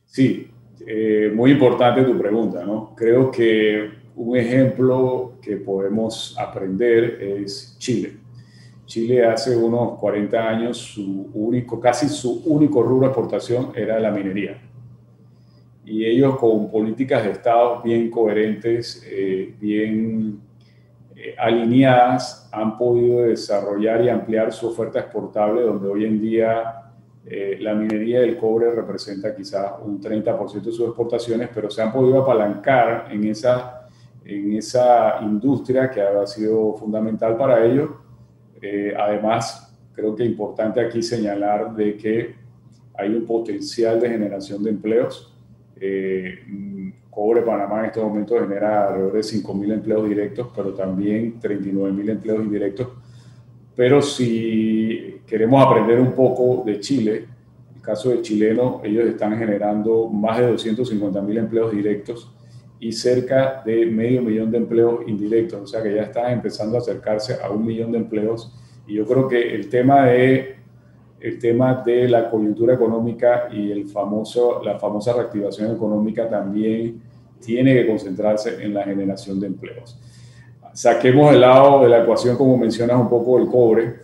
Sí, 0.06 0.52
eh, 0.88 1.34
muy 1.36 1.52
importante 1.52 2.04
tu 2.04 2.18
pregunta, 2.18 2.64
¿no? 2.64 2.96
Creo 2.96 3.30
que 3.30 3.92
un 4.16 4.38
ejemplo 4.38 5.34
que 5.42 5.58
podemos 5.58 6.38
aprender 6.40 7.22
es 7.22 7.76
Chile. 7.78 8.20
Chile 8.86 9.26
hace 9.26 9.54
unos 9.58 10.00
40 10.00 10.48
años, 10.48 10.78
su 10.78 11.30
único, 11.34 11.78
casi 11.82 12.08
su 12.08 12.42
único 12.46 12.84
rubro 12.84 13.08
de 13.08 13.12
exportación 13.12 13.74
era 13.76 14.00
la 14.00 14.12
minería 14.12 14.62
y 15.86 16.06
ellos 16.06 16.38
con 16.38 16.70
políticas 16.70 17.24
de 17.24 17.32
Estado 17.32 17.82
bien 17.82 18.10
coherentes, 18.10 19.06
eh, 19.06 19.54
bien 19.60 20.40
eh, 21.16 21.36
alineadas, 21.38 22.50
han 22.52 22.78
podido 22.78 23.24
desarrollar 23.24 24.04
y 24.04 24.10
ampliar 24.10 24.52
su 24.54 24.68
oferta 24.68 25.00
exportable, 25.00 25.62
donde 25.62 25.88
hoy 25.88 26.06
en 26.06 26.22
día 26.22 26.84
eh, 27.26 27.58
la 27.62 27.74
minería 27.74 28.20
del 28.20 28.38
cobre 28.38 28.72
representa 28.72 29.34
quizás 29.34 29.74
un 29.84 30.02
30% 30.02 30.62
de 30.62 30.72
sus 30.72 30.88
exportaciones, 30.88 31.50
pero 31.54 31.70
se 31.70 31.82
han 31.82 31.92
podido 31.92 32.22
apalancar 32.22 33.08
en 33.12 33.24
esa, 33.26 33.88
en 34.26 34.54
esa 34.56 35.20
industria 35.22 35.90
que 35.90 36.02
ha 36.02 36.26
sido 36.28 36.74
fundamental 36.76 37.38
para 37.38 37.66
ellos, 37.66 37.90
Eh, 38.66 38.94
además, 38.98 39.76
creo 39.94 40.16
que 40.16 40.24
es 40.24 40.30
importante 40.30 40.80
aquí 40.80 41.02
señalar 41.02 41.76
de 41.76 41.98
que 41.98 42.36
hay 42.94 43.14
un 43.14 43.26
potencial 43.26 44.00
de 44.00 44.08
generación 44.08 44.64
de 44.64 44.70
empleos. 44.70 45.33
Eh, 45.86 46.40
Cobre 47.10 47.42
Panamá 47.42 47.82
en 47.82 47.86
estos 47.88 48.04
momentos 48.04 48.40
genera 48.40 48.88
alrededor 48.88 49.14
de 49.14 49.20
5.000 49.20 49.74
empleos 49.74 50.08
directos, 50.08 50.48
pero 50.56 50.74
también 50.74 51.40
39.000 51.42 52.10
empleos 52.10 52.44
indirectos. 52.44 52.88
Pero 53.76 54.02
si 54.02 55.22
queremos 55.28 55.64
aprender 55.64 56.00
un 56.00 56.14
poco 56.14 56.64
de 56.66 56.80
Chile, 56.80 57.26
el 57.76 57.82
caso 57.82 58.12
de 58.12 58.22
chileno, 58.22 58.82
ellos 58.84 59.06
están 59.06 59.38
generando 59.38 60.08
más 60.08 60.40
de 60.40 60.54
250.000 60.54 61.38
empleos 61.38 61.72
directos 61.74 62.34
y 62.80 62.94
cerca 62.94 63.62
de 63.66 63.86
medio 63.86 64.22
millón 64.22 64.52
de 64.52 64.58
empleos 64.60 65.02
indirectos, 65.06 65.62
o 65.62 65.68
sea 65.68 65.84
que 65.84 65.94
ya 65.94 66.04
están 66.04 66.32
empezando 66.32 66.78
a 66.78 66.80
acercarse 66.80 67.38
a 67.44 67.50
un 67.50 67.66
millón 67.66 67.92
de 67.92 67.98
empleos. 67.98 68.58
Y 68.88 68.96
yo 68.96 69.06
creo 69.06 69.28
que 69.28 69.54
el 69.54 69.70
tema 69.70 70.06
de, 70.06 70.56
el 71.24 71.40
tema 71.40 71.82
de 71.86 72.10
la 72.10 72.30
coyuntura 72.30 72.74
económica 72.74 73.48
y 73.50 73.72
el 73.72 73.88
famoso, 73.88 74.62
la 74.62 74.78
famosa 74.78 75.14
reactivación 75.14 75.74
económica 75.74 76.30
también 76.30 77.02
tiene 77.40 77.74
que 77.74 77.88
concentrarse 77.88 78.62
en 78.62 78.74
la 78.74 78.84
generación 78.84 79.40
de 79.40 79.48
empleos. 79.48 79.98
Saquemos 80.74 81.34
el 81.34 81.40
lado 81.40 81.82
de 81.82 81.88
la 81.88 82.04
ecuación, 82.04 82.36
como 82.36 82.58
mencionas 82.58 83.00
un 83.00 83.08
poco, 83.08 83.40
el 83.40 83.48
cobre. 83.48 84.00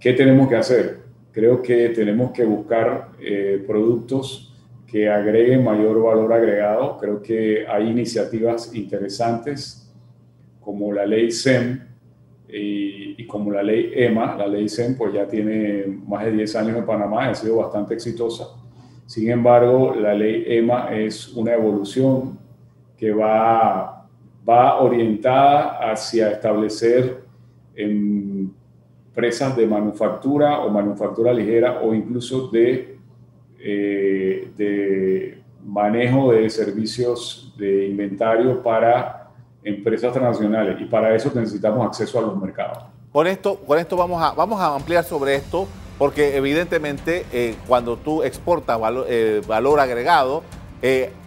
¿Qué 0.00 0.12
tenemos 0.12 0.48
que 0.48 0.56
hacer? 0.56 1.02
Creo 1.30 1.62
que 1.62 1.90
tenemos 1.90 2.32
que 2.32 2.44
buscar 2.44 3.10
eh, 3.20 3.62
productos 3.64 4.52
que 4.88 5.08
agreguen 5.08 5.62
mayor 5.62 6.02
valor 6.02 6.32
agregado. 6.32 6.98
Creo 6.98 7.22
que 7.22 7.64
hay 7.68 7.88
iniciativas 7.88 8.74
interesantes 8.74 9.88
como 10.60 10.92
la 10.92 11.06
ley 11.06 11.30
SEM 11.30 11.93
y, 12.56 13.26
como 13.26 13.50
la 13.50 13.62
ley 13.62 13.90
EMA. 13.94 14.36
La 14.36 14.46
ley 14.46 14.68
SEM 14.68 14.96
pues 14.96 15.12
ya 15.12 15.26
tiene 15.26 15.84
más 16.06 16.24
de 16.24 16.32
10 16.32 16.56
años 16.56 16.76
en 16.76 16.86
Panamá 16.86 17.26
y 17.26 17.30
ha 17.30 17.34
sido 17.34 17.56
bastante 17.56 17.94
exitosa. 17.94 18.48
Sin 19.06 19.30
embargo, 19.30 19.94
la 19.94 20.14
ley 20.14 20.44
EMA 20.46 20.94
es 20.94 21.34
una 21.34 21.54
evolución 21.54 22.38
que 22.96 23.12
va, 23.12 24.06
va 24.48 24.80
orientada 24.80 25.90
hacia 25.90 26.30
establecer 26.30 27.24
empresas 27.74 29.56
de 29.56 29.66
manufactura 29.66 30.60
o 30.60 30.70
manufactura 30.70 31.32
ligera 31.32 31.80
o 31.82 31.92
incluso 31.92 32.48
de 32.48 32.94
eh, 33.66 34.50
de 34.58 35.38
manejo 35.64 36.32
de 36.32 36.50
servicios 36.50 37.54
de 37.56 37.86
inventario 37.86 38.62
para 38.62 39.23
empresas 39.64 40.12
transnacionales 40.12 40.80
y 40.80 40.84
para 40.84 41.14
eso 41.14 41.30
necesitamos 41.34 41.86
acceso 41.86 42.18
a 42.18 42.22
los 42.22 42.36
mercados. 42.36 42.84
Con 43.12 43.26
esto, 43.26 43.56
con 43.56 43.78
esto 43.78 43.96
vamos, 43.96 44.22
a, 44.22 44.32
vamos 44.32 44.60
a 44.60 44.74
ampliar 44.74 45.04
sobre 45.04 45.36
esto 45.36 45.66
porque 45.98 46.36
evidentemente 46.36 47.24
eh, 47.32 47.56
cuando 47.66 47.96
tú 47.96 48.22
exportas 48.22 48.78
valor, 48.78 49.06
eh, 49.08 49.42
valor 49.46 49.80
agregado, 49.80 50.42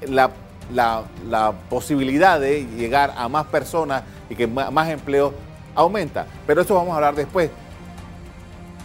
la, 0.07 0.29
la, 0.71 1.03
la, 1.27 1.53
posibilidad 1.67 2.39
de 2.39 2.67
llegar 2.77 3.11
a 3.17 3.27
más 3.27 3.47
personas 3.47 4.03
y 4.29 4.35
que 4.35 4.45
más, 4.45 4.71
más 4.71 4.89
empleo 4.89 5.33
aumenta. 5.73 6.27
Pero 6.45 6.61
eso 6.61 6.75
vamos 6.75 6.91
a 6.91 6.95
hablar 6.95 7.15
después. 7.15 7.49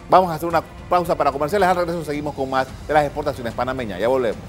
Vamos 0.09 0.31
a 0.31 0.35
hacer 0.35 0.47
una 0.47 0.63
pausa 0.89 1.15
para 1.15 1.31
comerciales. 1.31 1.67
Al 1.67 1.75
regreso 1.75 2.03
seguimos 2.05 2.35
con 2.35 2.49
más 2.49 2.67
de 2.87 2.93
las 2.93 3.05
exportaciones 3.05 3.53
panameñas. 3.53 3.99
Ya 3.99 4.07
volvemos. 4.07 4.41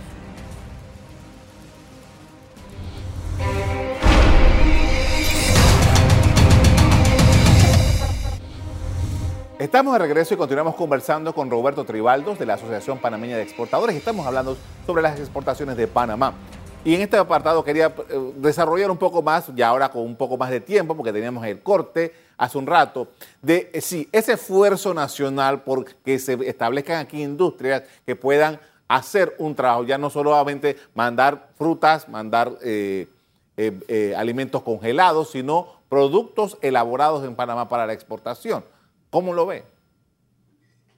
Estamos 9.65 9.95
de 9.95 9.99
regreso 9.99 10.35
y 10.35 10.37
continuamos 10.37 10.75
conversando 10.75 11.35
con 11.35 11.51
Roberto 11.51 11.87
Tribaldos 11.87 12.39
de 12.39 12.45
la 12.45 12.53
Asociación 12.53 12.99
Panameña 12.99 13.39
de 13.39 13.45
Exportadores. 13.45 13.97
Estamos 13.97 14.27
hablando 14.27 14.59
sobre 14.85 15.01
las 15.01 15.19
exportaciones 15.19 15.79
de 15.79 15.87
Panamá. 15.87 16.35
Y 16.85 16.95
en 16.95 17.01
este 17.01 17.17
apartado 17.17 17.65
quería 17.65 17.87
eh, 17.87 18.33
desarrollar 18.37 18.91
un 18.91 18.99
poco 18.99 19.23
más, 19.23 19.51
ya 19.55 19.69
ahora 19.69 19.89
con 19.89 20.03
un 20.03 20.17
poco 20.17 20.37
más 20.37 20.51
de 20.51 20.61
tiempo, 20.61 20.95
porque 20.95 21.15
teníamos 21.15 21.47
el 21.47 21.63
corte 21.63 22.13
hace 22.37 22.59
un 22.59 22.67
rato, 22.67 23.09
de 23.41 23.71
eh, 23.73 23.81
sí, 23.81 24.07
ese 24.13 24.35
esfuerzo 24.35 24.93
nacional 24.93 25.63
por 25.63 25.87
que 25.87 26.19
se 26.19 26.35
establezcan 26.47 26.99
aquí 26.99 27.23
industrias 27.23 27.85
que 28.05 28.17
puedan 28.17 28.61
hacer 28.87 29.35
un 29.39 29.55
trabajo, 29.55 29.85
ya 29.85 29.97
no 29.97 30.11
solamente 30.11 30.77
mandar 30.95 31.49
frutas, 31.57 32.07
mandar 32.11 32.53
eh, 32.61 33.09
alimentos 34.15 34.63
congelados, 34.63 35.31
sino 35.31 35.69
productos 35.89 36.59
elaborados 36.61 37.25
en 37.25 37.35
Panamá 37.35 37.67
para 37.71 37.87
la 37.87 37.95
exportación. 37.95 38.63
¿Cómo 39.15 39.33
lo 39.33 39.47
ve? 39.47 39.63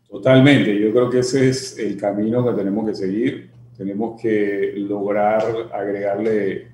Totalmente, 0.09 0.79
yo 0.81 0.91
creo 0.91 1.11
que 1.11 1.19
ese 1.19 1.51
es 1.51 1.79
el 1.79 1.97
camino 1.97 2.43
que 2.43 2.53
tenemos 2.55 2.87
que 2.89 2.95
seguir 2.95 3.57
tenemos 3.77 4.21
que 4.21 4.73
lograr 4.77 5.69
agregarle 5.73 6.69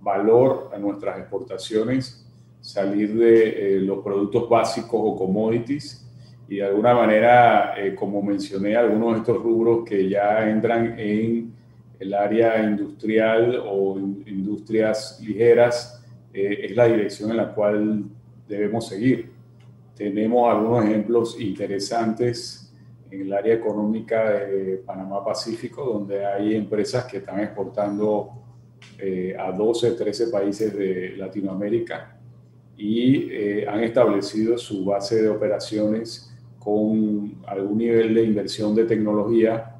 valor 0.00 0.70
a 0.74 0.78
nuestras 0.78 1.18
exportaciones, 1.18 2.26
salir 2.60 3.14
de 3.14 3.76
eh, 3.76 3.80
los 3.80 4.02
productos 4.02 4.48
básicos 4.48 4.98
o 5.02 5.16
commodities 5.16 6.02
y 6.48 6.56
de 6.56 6.64
alguna 6.64 6.94
manera, 6.94 7.74
eh, 7.76 7.94
como 7.94 8.22
mencioné, 8.22 8.76
algunos 8.76 9.14
de 9.14 9.18
estos 9.18 9.42
rubros 9.42 9.84
que 9.84 10.08
ya 10.08 10.48
entran 10.48 10.98
en 10.98 11.52
el 11.98 12.14
área 12.14 12.62
industrial 12.62 13.62
o 13.66 13.98
industrias 13.98 15.20
ligeras, 15.22 16.02
eh, 16.32 16.60
es 16.62 16.76
la 16.76 16.86
dirección 16.86 17.30
en 17.32 17.36
la 17.36 17.52
cual 17.52 18.04
debemos 18.48 18.88
seguir. 18.88 19.35
Tenemos 19.96 20.52
algunos 20.52 20.84
ejemplos 20.84 21.40
interesantes 21.40 22.70
en 23.10 23.22
el 23.22 23.32
área 23.32 23.54
económica 23.54 24.30
de 24.30 24.82
Panamá 24.84 25.24
Pacífico, 25.24 25.84
donde 25.84 26.24
hay 26.26 26.54
empresas 26.54 27.06
que 27.06 27.16
están 27.18 27.40
exportando 27.40 28.30
eh, 28.98 29.34
a 29.38 29.50
12, 29.52 29.92
13 29.92 30.26
países 30.26 30.76
de 30.76 31.14
Latinoamérica 31.16 32.18
y 32.76 33.28
eh, 33.30 33.66
han 33.66 33.82
establecido 33.82 34.58
su 34.58 34.84
base 34.84 35.22
de 35.22 35.30
operaciones 35.30 36.30
con 36.58 37.34
algún 37.46 37.78
nivel 37.78 38.14
de 38.14 38.24
inversión 38.24 38.74
de 38.74 38.84
tecnología 38.84 39.76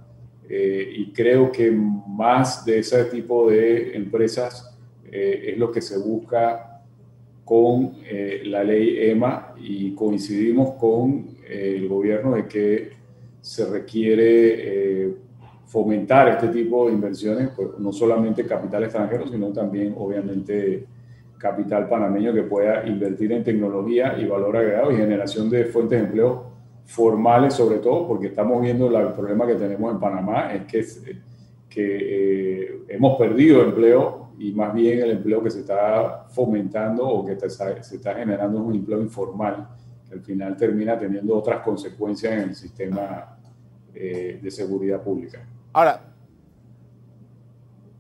eh, 0.48 0.94
y 0.96 1.12
creo 1.12 1.52
que 1.52 1.70
más 1.70 2.64
de 2.64 2.79
ese 2.79 3.05
tipo 3.05 3.50
de 3.50 3.94
empresas 3.94 4.72
es 5.11 5.57
lo 5.57 5.70
que 5.70 5.81
se 5.81 5.96
busca 5.98 6.76
con 7.46 7.92
la 8.44 8.64
ley 8.64 9.09
EMA 9.11 9.54
y 9.59 9.94
coincidimos 9.94 10.74
con 10.80 11.26
el 11.48 11.87
gobierno 11.87 12.35
de 12.35 12.46
que 12.46 12.90
se 13.40 13.64
requiere 13.64 15.04
eh, 15.04 15.14
fomentar 15.66 16.26
este 16.28 16.48
tipo 16.48 16.88
de 16.88 16.94
inversiones, 16.94 17.50
pues 17.54 17.68
no 17.78 17.92
solamente 17.92 18.44
capital 18.44 18.82
extranjero, 18.82 19.28
sino 19.28 19.52
también 19.52 19.94
obviamente 19.96 20.85
capital 21.38 21.88
panameño 21.88 22.35
que 22.35 22.42
pueda 22.42 22.85
invertir 22.88 23.30
en 23.30 23.44
tecnología 23.44 24.16
y 24.18 24.26
valor 24.26 24.56
agregado 24.56 24.90
y 24.90 24.96
generación 24.96 25.48
de 25.48 25.66
fuentes 25.66 26.00
de 26.00 26.06
empleo 26.06 26.46
formales 26.87 27.54
sobre 27.54 27.78
todo, 27.78 28.09
porque 28.09 28.26
estamos 28.26 28.61
viendo 28.61 28.88
el 28.88 29.12
problema 29.12 29.46
que 29.46 29.54
tenemos 29.54 29.92
en 29.92 30.00
Panamá, 30.00 30.52
es 30.52 30.62
que, 30.64 30.85
que 31.68 31.98
eh, 32.00 32.78
hemos 32.88 33.16
perdido 33.16 33.62
empleo 33.62 34.26
y 34.38 34.53
más 34.53 34.75
bien 34.75 35.03
el 35.03 35.11
empleo 35.12 35.42
que 35.42 35.51
se 35.51 35.61
está 35.61 36.27
fomentando 36.29 37.07
o 37.07 37.25
que 37.25 37.38
se 37.49 37.96
está 37.96 38.14
generando 38.14 38.59
es 38.59 38.64
un 38.64 38.75
empleo 38.75 39.01
informal, 39.01 39.68
que 40.09 40.14
al 40.14 40.22
final 40.22 40.57
termina 40.57 40.99
teniendo 40.99 41.37
otras 41.37 41.62
consecuencias 41.62 42.33
en 42.33 42.40
el 42.40 42.55
sistema 42.55 43.38
eh, 43.94 44.38
de 44.42 44.51
seguridad 44.51 45.03
pública. 45.03 45.46
Ahora, 45.72 46.03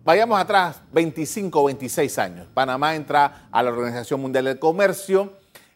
vayamos 0.04 0.38
atrás, 0.38 0.82
25 0.92 1.60
o 1.60 1.64
26 1.66 2.18
años. 2.18 2.46
Panamá 2.52 2.94
entra 2.94 3.48
a 3.50 3.62
la 3.62 3.70
Organización 3.70 4.20
Mundial 4.20 4.44
del 4.44 4.58
Comercio, 4.58 5.32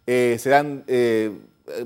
eh, 0.06 0.36
se 0.38 0.50
dan 0.50 0.84
eh, 0.86 1.32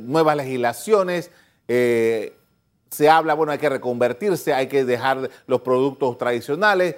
nuevas 0.01 0.37
legislaciones, 0.37 1.31
se 1.67 3.09
habla, 3.09 3.35
bueno, 3.35 3.53
hay 3.53 3.59
que 3.59 3.69
reconvertirse, 3.69 4.53
hay 4.53 4.67
que 4.67 4.85
dejar 4.85 5.31
los 5.47 5.61
productos 5.63 6.19
tradicionales, 6.19 6.97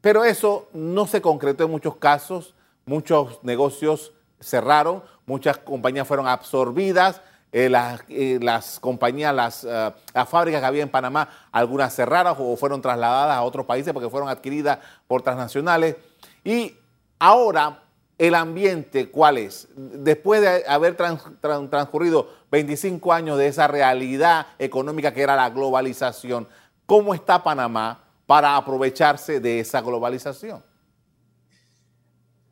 pero 0.00 0.24
eso 0.24 0.68
no 0.72 1.06
se 1.06 1.20
concretó 1.20 1.64
en 1.64 1.70
muchos 1.70 1.96
casos, 1.96 2.54
muchos 2.86 3.42
negocios 3.42 4.12
cerraron, 4.40 5.02
muchas 5.26 5.58
compañías 5.58 6.06
fueron 6.06 6.28
absorbidas, 6.28 7.20
eh, 7.50 7.68
las, 7.70 8.02
eh, 8.08 8.38
las, 8.42 8.78
compañías, 8.78 9.34
las, 9.34 9.64
eh, 9.64 9.92
las, 10.12 10.28
fábricas 10.28 10.60
que 10.60 10.66
había 10.66 10.82
en 10.82 10.90
Panamá, 10.90 11.28
algunas 11.50 11.94
cerradas 11.94 12.36
o 12.38 12.56
fueron 12.56 12.82
trasladadas 12.82 13.36
a 13.36 13.42
otros 13.42 13.64
países 13.64 13.92
porque 13.94 14.10
fueron 14.10 14.28
adquiridas 14.28 14.78
por 15.06 15.22
transnacionales. 15.22 15.96
Y 16.44 16.76
ahora, 17.18 17.82
el 18.18 18.34
ambiente, 18.34 19.10
¿cuál 19.10 19.38
es? 19.38 19.68
Después 19.76 20.42
de 20.42 20.64
haber 20.68 20.96
transcurrido 20.96 22.28
25 22.50 23.12
años 23.12 23.38
de 23.38 23.46
esa 23.46 23.66
realidad 23.66 24.48
económica 24.58 25.14
que 25.14 25.22
era 25.22 25.34
la 25.34 25.48
globalización, 25.48 26.48
¿cómo 26.84 27.14
está 27.14 27.42
Panamá 27.42 28.07
para 28.28 28.54
aprovecharse 28.58 29.40
de 29.40 29.60
esa 29.60 29.80
globalización? 29.80 30.60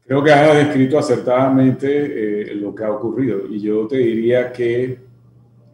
Creo 0.06 0.24
que 0.24 0.32
has 0.32 0.56
descrito 0.56 0.98
acertadamente 0.98 2.50
eh, 2.50 2.54
lo 2.54 2.74
que 2.74 2.82
ha 2.82 2.90
ocurrido 2.90 3.46
y 3.46 3.60
yo 3.60 3.86
te 3.86 3.98
diría 3.98 4.50
que 4.50 4.98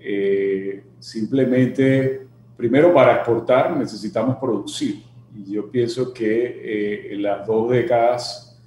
eh, 0.00 0.82
simplemente, 0.98 2.26
primero 2.56 2.92
para 2.92 3.14
exportar 3.14 3.76
necesitamos 3.76 4.38
producir. 4.38 5.04
Y 5.36 5.52
yo 5.52 5.70
pienso 5.70 6.12
que 6.12 6.46
eh, 6.46 7.14
en 7.14 7.22
las 7.22 7.46
dos 7.46 7.70
décadas 7.70 8.60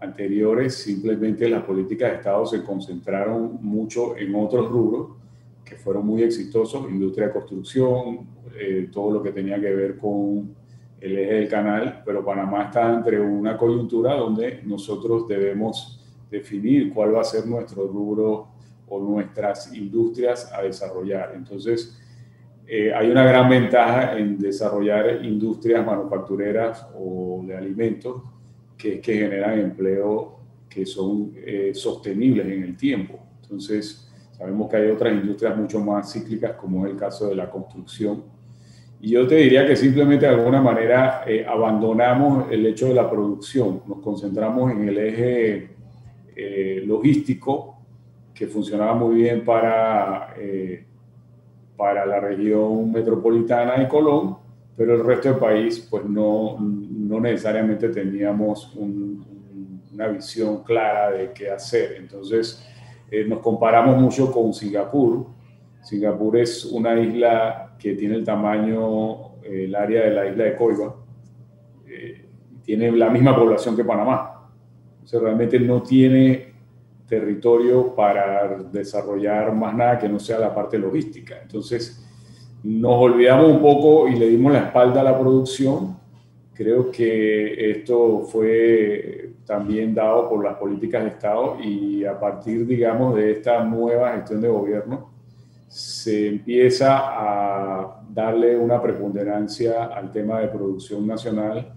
anteriores 0.00 0.74
simplemente 0.74 1.50
las 1.50 1.64
políticas 1.64 2.12
de 2.12 2.16
Estado 2.16 2.46
se 2.46 2.62
concentraron 2.64 3.58
mucho 3.60 4.16
en 4.16 4.34
otros 4.34 4.70
rubros 4.70 5.18
que 5.66 5.76
fueron 5.76 6.06
muy 6.06 6.22
exitosos, 6.22 6.88
industria 6.88 7.26
de 7.26 7.32
construcción, 7.34 8.26
eh, 8.58 8.88
todo 8.90 9.10
lo 9.10 9.22
que 9.22 9.32
tenía 9.32 9.60
que 9.60 9.70
ver 9.70 9.98
con 9.98 10.54
el 11.00 11.18
eje 11.18 11.34
del 11.34 11.48
canal, 11.48 12.02
pero 12.04 12.24
Panamá 12.24 12.64
está 12.64 12.92
entre 12.92 13.20
una 13.20 13.56
coyuntura 13.56 14.14
donde 14.14 14.62
nosotros 14.64 15.28
debemos 15.28 16.04
definir 16.30 16.92
cuál 16.92 17.14
va 17.14 17.20
a 17.20 17.24
ser 17.24 17.46
nuestro 17.46 17.86
rubro 17.86 18.48
o 18.88 19.00
nuestras 19.00 19.74
industrias 19.74 20.50
a 20.52 20.62
desarrollar. 20.62 21.32
Entonces, 21.34 21.98
eh, 22.66 22.92
hay 22.92 23.10
una 23.10 23.24
gran 23.24 23.48
ventaja 23.48 24.18
en 24.18 24.38
desarrollar 24.38 25.24
industrias 25.24 25.84
manufactureras 25.84 26.86
o 26.94 27.42
de 27.46 27.56
alimentos 27.56 28.22
que, 28.76 29.00
generan 29.02 29.58
empleo 29.58 30.38
que 30.68 30.84
son 30.84 31.32
eh, 31.36 31.72
sostenibles 31.74 32.46
en 32.46 32.62
el 32.62 32.76
tiempo. 32.76 33.18
Entonces, 33.42 34.10
sabemos 34.32 34.68
que 34.68 34.76
hay 34.76 34.90
otras 34.90 35.14
industrias 35.14 35.56
mucho 35.56 35.80
más 35.80 36.12
cíclicas, 36.12 36.52
como 36.52 36.84
es 36.84 36.92
el 36.92 36.98
caso 36.98 37.28
de 37.28 37.36
la 37.36 37.50
construcción. 37.50 38.22
Y 39.00 39.10
yo 39.10 39.26
te 39.26 39.36
diría 39.36 39.66
que 39.66 39.76
simplemente 39.76 40.26
de 40.26 40.34
alguna 40.34 40.60
manera 40.60 41.22
eh, 41.26 41.44
abandonamos 41.48 42.50
el 42.50 42.66
hecho 42.66 42.88
de 42.88 42.94
la 42.94 43.08
producción, 43.08 43.82
nos 43.86 43.98
concentramos 44.00 44.72
en 44.72 44.88
el 44.88 44.98
eje 44.98 45.70
eh, 46.34 46.82
logístico 46.84 47.76
que 48.34 48.46
funcionaba 48.46 48.94
muy 48.94 49.16
bien 49.16 49.44
para, 49.44 50.34
para 51.76 52.06
la 52.06 52.20
región 52.20 52.92
metropolitana 52.92 53.78
de 53.78 53.88
Colón, 53.88 54.36
pero 54.76 54.94
el 54.94 55.04
resto 55.04 55.30
del 55.30 55.38
país 55.38 55.86
pues 55.90 56.04
no, 56.04 56.56
no 57.08 57.20
necesariamente 57.20 57.88
teníamos 57.88 58.76
una 58.76 60.08
visión 60.08 60.62
clara 60.62 61.10
de 61.10 61.32
qué 61.32 61.50
hacer. 61.50 61.96
Entonces 61.98 62.64
eh, 63.10 63.24
nos 63.24 63.40
comparamos 63.40 63.96
mucho 63.96 64.30
con 64.30 64.52
Singapur. 64.52 65.26
Singapur 65.82 66.36
es 66.36 66.64
una 66.66 67.00
isla 67.00 67.67
que 67.78 67.94
tiene 67.94 68.16
el 68.16 68.24
tamaño, 68.24 69.36
el 69.42 69.74
área 69.74 70.04
de 70.04 70.10
la 70.10 70.26
isla 70.28 70.44
de 70.44 70.56
Coiba, 70.56 70.96
eh, 71.86 72.24
tiene 72.62 72.90
la 72.92 73.08
misma 73.10 73.34
población 73.34 73.76
que 73.76 73.84
Panamá. 73.84 74.50
Entonces 74.94 75.20
realmente 75.20 75.58
no 75.60 75.82
tiene 75.82 76.52
territorio 77.08 77.94
para 77.94 78.58
desarrollar 78.70 79.54
más 79.54 79.74
nada 79.74 79.98
que 79.98 80.08
no 80.08 80.18
sea 80.18 80.38
la 80.38 80.54
parte 80.54 80.78
logística. 80.78 81.38
Entonces, 81.40 82.04
nos 82.62 82.94
olvidamos 82.94 83.50
un 83.50 83.62
poco 83.62 84.08
y 84.08 84.16
le 84.16 84.28
dimos 84.28 84.52
la 84.52 84.66
espalda 84.66 85.00
a 85.00 85.04
la 85.04 85.18
producción. 85.18 85.96
Creo 86.52 86.90
que 86.90 87.70
esto 87.70 88.20
fue 88.22 89.30
también 89.46 89.94
dado 89.94 90.28
por 90.28 90.44
las 90.44 90.56
políticas 90.56 91.04
de 91.04 91.08
Estado 91.10 91.56
y 91.62 92.04
a 92.04 92.18
partir, 92.18 92.66
digamos, 92.66 93.14
de 93.14 93.30
esta 93.32 93.64
nueva 93.64 94.12
gestión 94.12 94.42
de 94.42 94.48
gobierno, 94.48 95.10
se 95.68 96.28
empieza 96.28 96.98
a 96.98 98.00
darle 98.08 98.56
una 98.56 98.80
preponderancia 98.80 99.84
al 99.84 100.10
tema 100.10 100.40
de 100.40 100.48
producción 100.48 101.06
nacional 101.06 101.74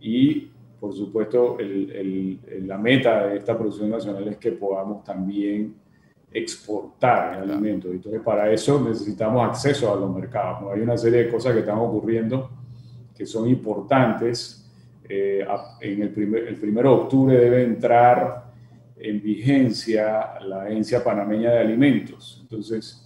y, 0.00 0.48
por 0.78 0.94
supuesto, 0.94 1.58
la 1.58 2.78
meta 2.78 3.26
de 3.26 3.38
esta 3.38 3.58
producción 3.58 3.90
nacional 3.90 4.28
es 4.28 4.36
que 4.36 4.52
podamos 4.52 5.02
también 5.04 5.74
exportar 6.32 7.34
alimentos. 7.34 7.90
Entonces, 7.90 8.22
para 8.22 8.50
eso 8.50 8.82
necesitamos 8.82 9.46
acceso 9.46 9.92
a 9.92 9.96
los 9.96 10.14
mercados. 10.14 10.72
Hay 10.72 10.80
una 10.80 10.96
serie 10.96 11.24
de 11.24 11.30
cosas 11.30 11.52
que 11.52 11.60
están 11.60 11.78
ocurriendo 11.78 12.50
que 13.14 13.26
son 13.26 13.48
importantes. 13.48 14.58
Eh, 15.08 15.44
en 15.80 16.02
el, 16.02 16.10
primer, 16.10 16.48
el 16.48 16.56
primero 16.56 16.90
de 16.90 17.02
octubre 17.02 17.36
debe 17.36 17.64
entrar 17.64 18.50
en 18.96 19.20
vigencia 19.20 20.40
la 20.40 20.62
Agencia 20.62 21.02
Panameña 21.02 21.50
de 21.50 21.58
Alimentos. 21.58 22.38
Entonces, 22.40 23.01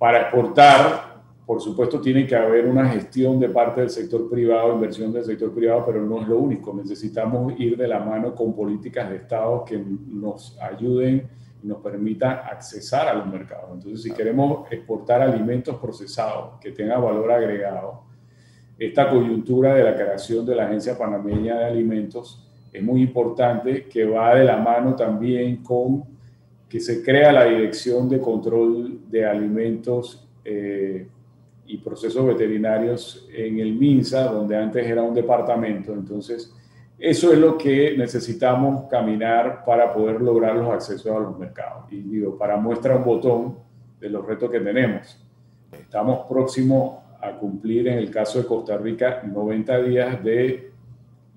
para 0.00 0.22
exportar, 0.22 1.20
por 1.44 1.60
supuesto, 1.60 2.00
tiene 2.00 2.26
que 2.26 2.34
haber 2.34 2.66
una 2.66 2.88
gestión 2.88 3.38
de 3.38 3.50
parte 3.50 3.82
del 3.82 3.90
sector 3.90 4.30
privado, 4.30 4.72
inversión 4.72 5.12
del 5.12 5.24
sector 5.24 5.52
privado, 5.52 5.84
pero 5.84 6.00
no 6.00 6.22
es 6.22 6.28
lo 6.28 6.38
único. 6.38 6.72
Necesitamos 6.72 7.52
ir 7.60 7.76
de 7.76 7.86
la 7.86 8.00
mano 8.00 8.34
con 8.34 8.56
políticas 8.56 9.10
de 9.10 9.16
Estado 9.16 9.62
que 9.62 9.78
nos 9.78 10.58
ayuden 10.58 11.28
nos 11.62 11.82
permita 11.82 12.46
accesar 12.46 13.08
a 13.08 13.12
los 13.12 13.26
mercados. 13.26 13.68
Entonces, 13.74 14.02
si 14.02 14.12
queremos 14.12 14.66
exportar 14.72 15.20
alimentos 15.20 15.76
procesados 15.76 16.58
que 16.58 16.72
tengan 16.72 17.02
valor 17.02 17.30
agregado, 17.30 18.04
esta 18.78 19.10
coyuntura 19.10 19.74
de 19.74 19.84
la 19.84 19.94
creación 19.94 20.46
de 20.46 20.56
la 20.56 20.64
Agencia 20.64 20.96
Panameña 20.96 21.58
de 21.58 21.66
Alimentos 21.66 22.50
es 22.72 22.82
muy 22.82 23.02
importante, 23.02 23.86
que 23.86 24.06
va 24.06 24.34
de 24.34 24.44
la 24.44 24.56
mano 24.56 24.96
también 24.96 25.62
con 25.62 26.04
que 26.70 26.78
se 26.78 27.02
crea 27.02 27.32
la 27.32 27.46
Dirección 27.46 28.08
de 28.08 28.20
Control 28.20 29.00
de 29.10 29.26
Alimentos 29.26 30.24
eh, 30.44 31.04
y 31.66 31.78
Procesos 31.78 32.24
Veterinarios 32.24 33.28
en 33.34 33.58
el 33.58 33.74
MINSA, 33.74 34.26
donde 34.26 34.56
antes 34.56 34.86
era 34.86 35.02
un 35.02 35.12
departamento. 35.12 35.92
Entonces, 35.92 36.54
eso 36.96 37.32
es 37.32 37.38
lo 37.40 37.58
que 37.58 37.96
necesitamos 37.98 38.88
caminar 38.88 39.64
para 39.64 39.92
poder 39.92 40.22
lograr 40.22 40.54
los 40.54 40.70
accesos 40.70 41.10
a 41.14 41.18
los 41.18 41.36
mercados. 41.36 41.90
Y 41.90 42.02
digo, 42.02 42.38
para 42.38 42.56
muestra 42.56 42.94
un 42.94 43.04
botón 43.04 43.58
de 43.98 44.08
los 44.08 44.24
retos 44.24 44.48
que 44.48 44.60
tenemos. 44.60 45.18
Estamos 45.72 46.20
próximos 46.28 47.00
a 47.20 47.32
cumplir, 47.32 47.88
en 47.88 47.98
el 47.98 48.12
caso 48.12 48.38
de 48.38 48.46
Costa 48.46 48.78
Rica, 48.78 49.22
90 49.24 49.82
días 49.82 50.22
de 50.22 50.70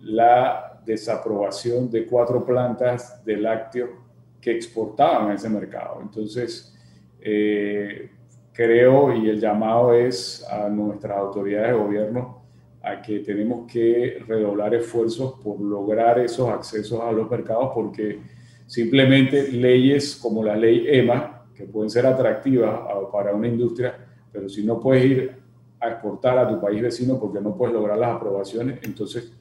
la 0.02 0.80
desaprobación 0.86 1.90
de 1.90 2.06
cuatro 2.06 2.46
plantas 2.46 3.26
de 3.26 3.38
lácteo 3.38 4.04
que 4.44 4.52
exportaban 4.52 5.32
a 5.32 5.36
ese 5.36 5.50
mercado. 5.50 6.00
Entonces, 6.02 6.76
eh, 7.22 8.10
creo 8.52 9.16
y 9.16 9.30
el 9.30 9.40
llamado 9.40 9.94
es 9.94 10.46
a 10.50 10.68
nuestras 10.68 11.18
autoridades 11.18 11.70
de 11.70 11.78
gobierno 11.78 12.44
a 12.84 13.02
que 13.02 13.20
tenemos 13.20 13.72
que 13.72 14.22
redoblar 14.28 14.76
esfuerzos 14.76 15.40
por 15.42 15.62
lograr 15.62 16.20
esos 16.20 16.50
accesos 16.50 17.00
a 17.00 17.14
los 17.14 17.32
mercados 17.32 17.72
porque 17.74 18.20
simplemente 18.68 19.50
leyes 19.54 20.18
como 20.18 20.44
la 20.44 20.58
ley 20.58 20.88
EMA, 20.90 21.46
que 21.56 21.64
pueden 21.64 21.90
ser 21.90 22.06
atractivas 22.06 22.82
para 23.14 23.34
una 23.34 23.48
industria, 23.48 23.96
pero 24.30 24.50
si 24.50 24.66
no 24.66 24.82
puedes 24.82 25.06
ir 25.06 25.36
a 25.80 25.90
exportar 25.90 26.38
a 26.38 26.50
tu 26.50 26.60
país 26.60 26.82
vecino 26.82 27.18
porque 27.18 27.40
no 27.40 27.56
puedes 27.56 27.74
lograr 27.74 27.98
las 27.98 28.18
aprobaciones, 28.18 28.80
entonces 28.84 29.32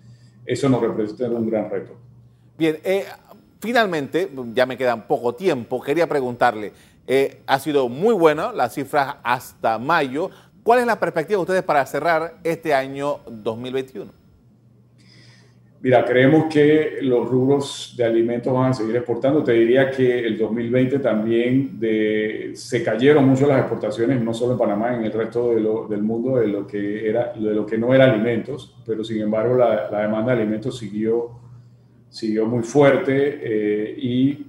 eso 0.46 0.68
nos 0.68 0.80
representa 0.80 1.28
un 1.28 1.50
gran 1.50 1.68
reto. 1.68 1.96
Bien, 2.56 2.78
eh, 2.84 3.04
finalmente, 3.62 4.30
ya 4.52 4.66
me 4.66 4.76
queda 4.76 5.06
poco 5.06 5.34
tiempo, 5.34 5.80
quería 5.80 6.06
preguntarle, 6.06 6.74
eh, 7.06 7.40
ha 7.46 7.58
sido 7.58 7.88
muy 7.88 8.14
buena 8.14 8.52
las 8.52 8.74
cifras 8.74 9.16
hasta 9.22 9.78
mayo, 9.78 10.30
¿Cuál 10.62 10.78
es 10.78 10.86
la 10.86 11.00
perspectiva 11.00 11.38
de 11.38 11.42
ustedes 11.42 11.62
para 11.64 11.84
cerrar 11.86 12.34
este 12.44 12.72
año 12.72 13.18
2021? 13.28 14.12
Mira, 15.80 16.04
creemos 16.04 16.44
que 16.44 16.98
los 17.02 17.28
rubros 17.28 17.94
de 17.96 18.04
alimentos 18.04 18.54
van 18.54 18.70
a 18.70 18.72
seguir 18.72 18.94
exportando. 18.94 19.42
Te 19.42 19.50
diría 19.54 19.90
que 19.90 20.20
el 20.20 20.38
2020 20.38 21.00
también 21.00 21.80
de, 21.80 22.52
se 22.54 22.84
cayeron 22.84 23.26
mucho 23.28 23.48
las 23.48 23.58
exportaciones, 23.58 24.22
no 24.22 24.32
solo 24.32 24.52
en 24.52 24.58
Panamá, 24.58 24.94
en 24.94 25.02
el 25.02 25.12
resto 25.12 25.52
del 25.88 26.02
mundo, 26.04 26.36
de 26.36 26.46
lo, 26.46 26.64
que 26.64 27.08
era, 27.08 27.32
de 27.32 27.52
lo 27.52 27.66
que 27.66 27.76
no 27.76 27.92
era 27.92 28.04
alimentos, 28.04 28.76
pero 28.86 29.02
sin 29.02 29.20
embargo 29.20 29.56
la, 29.56 29.88
demanda 30.02 30.36
de 30.36 30.42
alimentos 30.42 30.78
siguió, 30.78 31.32
siguió 32.12 32.46
muy 32.46 32.62
fuerte 32.62 33.40
eh, 33.42 33.94
y, 33.98 34.46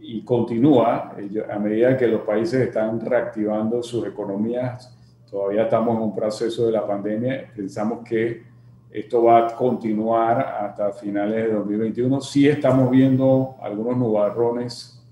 y 0.00 0.24
continúa 0.24 1.14
a 1.50 1.58
medida 1.58 1.96
que 1.96 2.08
los 2.08 2.22
países 2.22 2.62
están 2.62 3.00
reactivando 3.00 3.82
sus 3.82 4.06
economías 4.06 4.94
Todavía 5.34 5.64
estamos 5.64 5.96
en 5.96 6.02
un 6.02 6.14
proceso 6.14 6.66
de 6.66 6.70
la 6.70 6.86
pandemia. 6.86 7.50
Pensamos 7.56 8.08
que 8.08 8.40
esto 8.88 9.24
va 9.24 9.48
a 9.48 9.56
continuar 9.56 10.38
hasta 10.40 10.92
finales 10.92 11.48
de 11.48 11.54
2021. 11.54 12.20
Sí 12.20 12.46
estamos 12.46 12.88
viendo 12.88 13.56
algunos 13.60 13.96
nubarrones 13.96 15.04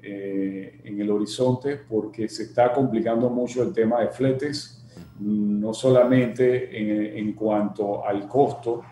eh, 0.00 0.80
en 0.84 1.00
el 1.00 1.10
horizonte 1.10 1.78
porque 1.78 2.28
se 2.28 2.44
está 2.44 2.72
complicando 2.72 3.28
mucho 3.28 3.64
el 3.64 3.72
tema 3.72 4.02
de 4.02 4.10
fletes, 4.10 4.86
no 5.18 5.74
solamente 5.74 6.78
en, 6.78 7.18
en 7.18 7.32
cuanto 7.32 8.06
al 8.06 8.28
costo, 8.28 8.82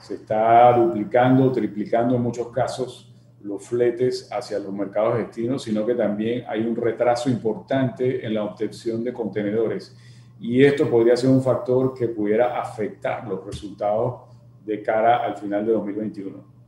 se 0.00 0.14
está 0.14 0.76
duplicando, 0.76 1.50
triplicando 1.52 2.16
en 2.16 2.22
muchos 2.22 2.48
casos 2.48 3.12
los 3.42 3.66
fletes 3.66 4.28
hacia 4.32 4.58
los 4.58 4.72
mercados 4.72 5.18
destinos, 5.18 5.62
sino 5.62 5.86
que 5.86 5.94
también 5.94 6.44
hay 6.48 6.60
un 6.60 6.74
retraso 6.74 7.30
importante 7.30 8.24
en 8.24 8.34
la 8.34 8.44
obtención 8.44 9.04
de 9.04 9.12
contenedores 9.12 9.96
y 10.40 10.64
esto 10.64 10.88
podría 10.88 11.16
ser 11.16 11.30
un 11.30 11.42
factor 11.42 11.94
que 11.94 12.08
pudiera 12.08 12.60
afectar 12.60 13.26
los 13.26 13.44
resultados 13.44 14.22
de 14.64 14.82
cara 14.82 15.24
al 15.24 15.36
final 15.36 15.66
de 15.66 15.72
2021. 15.72 16.58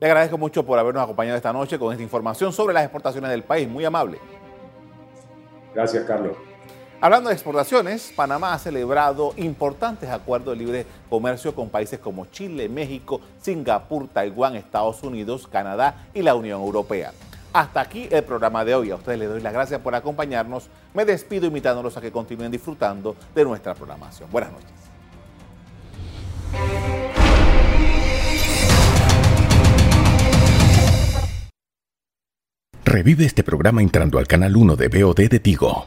Le 0.00 0.06
agradezco 0.06 0.36
mucho 0.36 0.64
por 0.64 0.78
habernos 0.78 1.02
acompañado 1.02 1.36
esta 1.36 1.52
noche 1.52 1.78
con 1.78 1.92
esta 1.92 2.02
información 2.02 2.52
sobre 2.52 2.74
las 2.74 2.84
exportaciones 2.84 3.30
del 3.30 3.42
país. 3.42 3.68
Muy 3.68 3.84
amable. 3.84 4.18
Gracias, 5.74 6.04
Carlos. 6.04 6.36
Hablando 7.04 7.28
de 7.28 7.34
exportaciones, 7.34 8.14
Panamá 8.16 8.54
ha 8.54 8.58
celebrado 8.58 9.34
importantes 9.36 10.08
acuerdos 10.08 10.56
de 10.56 10.64
libre 10.64 10.86
comercio 11.10 11.54
con 11.54 11.68
países 11.68 11.98
como 11.98 12.24
Chile, 12.24 12.66
México, 12.66 13.20
Singapur, 13.42 14.08
Taiwán, 14.08 14.56
Estados 14.56 15.02
Unidos, 15.02 15.46
Canadá 15.46 16.06
y 16.14 16.22
la 16.22 16.34
Unión 16.34 16.62
Europea. 16.62 17.12
Hasta 17.52 17.82
aquí 17.82 18.08
el 18.10 18.24
programa 18.24 18.64
de 18.64 18.74
hoy. 18.74 18.90
A 18.90 18.94
ustedes 18.94 19.18
les 19.18 19.28
doy 19.28 19.42
las 19.42 19.52
gracias 19.52 19.82
por 19.82 19.94
acompañarnos. 19.94 20.70
Me 20.94 21.04
despido 21.04 21.44
invitándolos 21.44 21.94
a 21.94 22.00
que 22.00 22.10
continúen 22.10 22.50
disfrutando 22.50 23.14
de 23.34 23.44
nuestra 23.44 23.74
programación. 23.74 24.30
Buenas 24.30 24.52
noches. 24.52 24.70
Revive 32.82 33.26
este 33.26 33.44
programa 33.44 33.82
entrando 33.82 34.18
al 34.18 34.26
canal 34.26 34.56
1 34.56 34.76
de 34.76 34.88
BOD 34.88 35.28
de 35.28 35.40
Tigo. 35.40 35.84